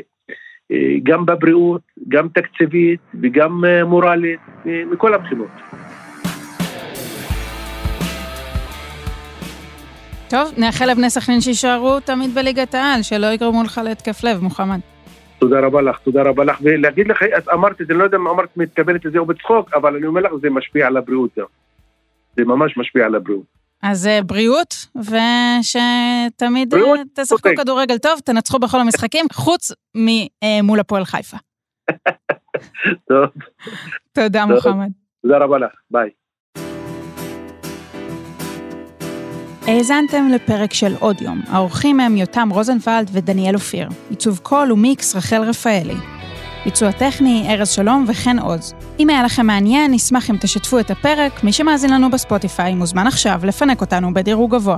אה, 0.71 0.95
גם 1.03 1.25
בבריאות, 1.25 1.81
גם 2.07 2.27
תקציבית 2.27 2.99
וגם 3.21 3.65
אה, 3.65 3.83
מורלית, 3.85 4.39
אה, 4.65 4.83
מכל 4.91 5.13
הבחינות. 5.13 5.47
טוב, 10.29 10.53
נאחל 10.57 10.91
לבני 10.91 11.09
סכנין 11.09 11.41
שיישארו 11.41 11.99
תמיד 11.99 12.35
בליגת 12.35 12.73
העל, 12.73 13.01
שלא 13.01 13.27
יגרמו 13.27 13.63
לך 13.63 13.81
להתקף 13.83 14.23
לב, 14.23 14.41
מוחמד. 14.41 14.79
תודה 15.39 15.59
רבה 15.59 15.81
לך, 15.81 15.99
תודה 15.99 16.23
רבה 16.23 16.43
לך, 16.43 16.59
ולהגיד 16.61 17.07
לך, 17.07 17.23
את 17.37 17.49
אמרת 17.49 17.81
את 17.81 17.87
זה, 17.87 17.93
לא 17.93 18.03
יודע 18.03 18.17
אם 18.17 18.27
אמרת 18.27 18.57
מתכוונת 18.57 19.05
לזה 19.05 19.17
או 19.17 19.25
בצחוק, 19.25 19.73
אבל 19.73 19.95
אני 19.95 20.05
אומר 20.05 20.21
לך, 20.21 20.31
זה 20.41 20.49
משפיע 20.49 20.87
על 20.87 20.97
הבריאות 20.97 21.29
גם. 21.39 21.45
זה 22.35 22.43
ממש 22.45 22.77
משפיע 22.77 23.05
על 23.05 23.15
הבריאות. 23.15 23.54
אז 23.83 24.07
אה, 24.07 24.21
בריאות, 24.23 24.85
ושתמיד 24.95 26.73
אה, 26.73 26.79
בריאות, 26.79 26.99
תשחקו. 27.13 27.49
כדורגל 27.57 27.97
טוב, 27.97 28.19
תנצחו 28.19 28.59
בכל 28.59 28.79
המשחקים, 28.79 29.25
חוץ 29.33 29.71
ממול 29.95 30.79
הפועל 30.79 31.05
חיפה. 31.05 31.37
טוב. 33.09 33.25
תודה, 34.13 34.45
מוחמד. 34.45 34.89
תודה 35.21 35.37
רבה 35.37 35.57
לך, 35.57 35.71
ביי. 35.91 36.09
האזנתם 39.67 40.27
לפרק 40.35 40.73
של 40.73 40.93
עוד 40.99 41.21
יום. 41.21 41.41
האורחים 41.47 41.99
הם 41.99 42.17
יותם 42.17 42.49
רוזנפלד 42.51 43.09
ודניאל 43.13 43.55
אופיר. 43.55 43.87
עיצוב 44.09 44.39
קול 44.43 44.71
ומיקס 44.71 45.15
רחל 45.15 45.41
רפאלי. 45.41 45.95
ביצוע 46.65 46.91
טכני, 46.91 47.47
ארז 47.49 47.69
שלום 47.69 48.05
וחן 48.07 48.39
עוז. 48.39 48.73
אם 48.99 49.09
היה 49.09 49.23
לכם 49.23 49.47
מעניין, 49.47 49.91
נשמח 49.93 50.29
אם 50.29 50.35
תשתפו 50.39 50.79
את 50.79 50.91
הפרק. 50.91 51.43
מי 51.43 51.53
שמאזין 51.53 51.93
לנו 51.93 52.11
בספוטיפיי 52.11 52.75
מוזמן 52.75 53.07
עכשיו 53.07 53.41
לפנק 53.43 53.81
אותנו 53.81 54.13
בדירוג 54.13 54.55
גבוה. 54.55 54.77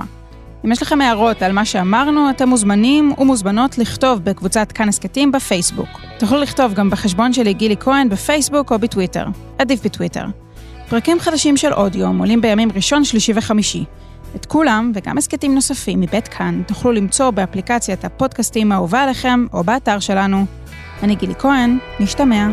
אם 0.64 0.72
יש 0.72 0.82
לכם 0.82 1.00
הערות 1.00 1.42
על 1.42 1.52
מה 1.52 1.64
שאמרנו, 1.64 2.30
אתם 2.30 2.48
מוזמנים 2.48 3.12
ומוזמנות 3.18 3.78
לכתוב 3.78 4.24
בקבוצת 4.24 4.72
כאן 4.72 4.88
הסכתים 4.88 5.32
בפייסבוק. 5.32 5.88
תוכלו 6.18 6.40
לכתוב 6.40 6.74
גם 6.74 6.90
בחשבון 6.90 7.32
שלי 7.32 7.52
גילי 7.52 7.76
כהן 7.80 8.08
בפייסבוק 8.08 8.72
או 8.72 8.78
בטוויטר. 8.78 9.26
עדיף 9.58 9.84
בטוויטר. 9.84 10.24
פרקים 10.88 11.20
חדשים 11.20 11.56
של 11.56 11.72
אודיום 11.72 12.18
עולים 12.18 12.40
בימים 12.40 12.68
ראשון, 12.74 13.04
שלישי 13.04 13.32
וחמישי. 13.36 13.84
את 14.36 14.46
כולם, 14.46 14.92
וגם 14.94 15.18
הסכתים 15.18 15.54
נוספים 15.54 16.00
מבית 16.00 16.28
כאן, 16.28 16.62
תוכלו 16.66 16.92
למצוא 16.92 17.30
באפליקציית 17.30 18.04
הפודקאסטים 18.04 18.72
האהובה 18.72 19.02
עליכם 19.02 19.46
או 19.52 19.64
באתר 19.64 19.98
שלנו. 19.98 20.46
אני 21.02 21.14
גילי 21.14 21.34
כהן, 21.34 21.78
נשתמע. 22.00 22.48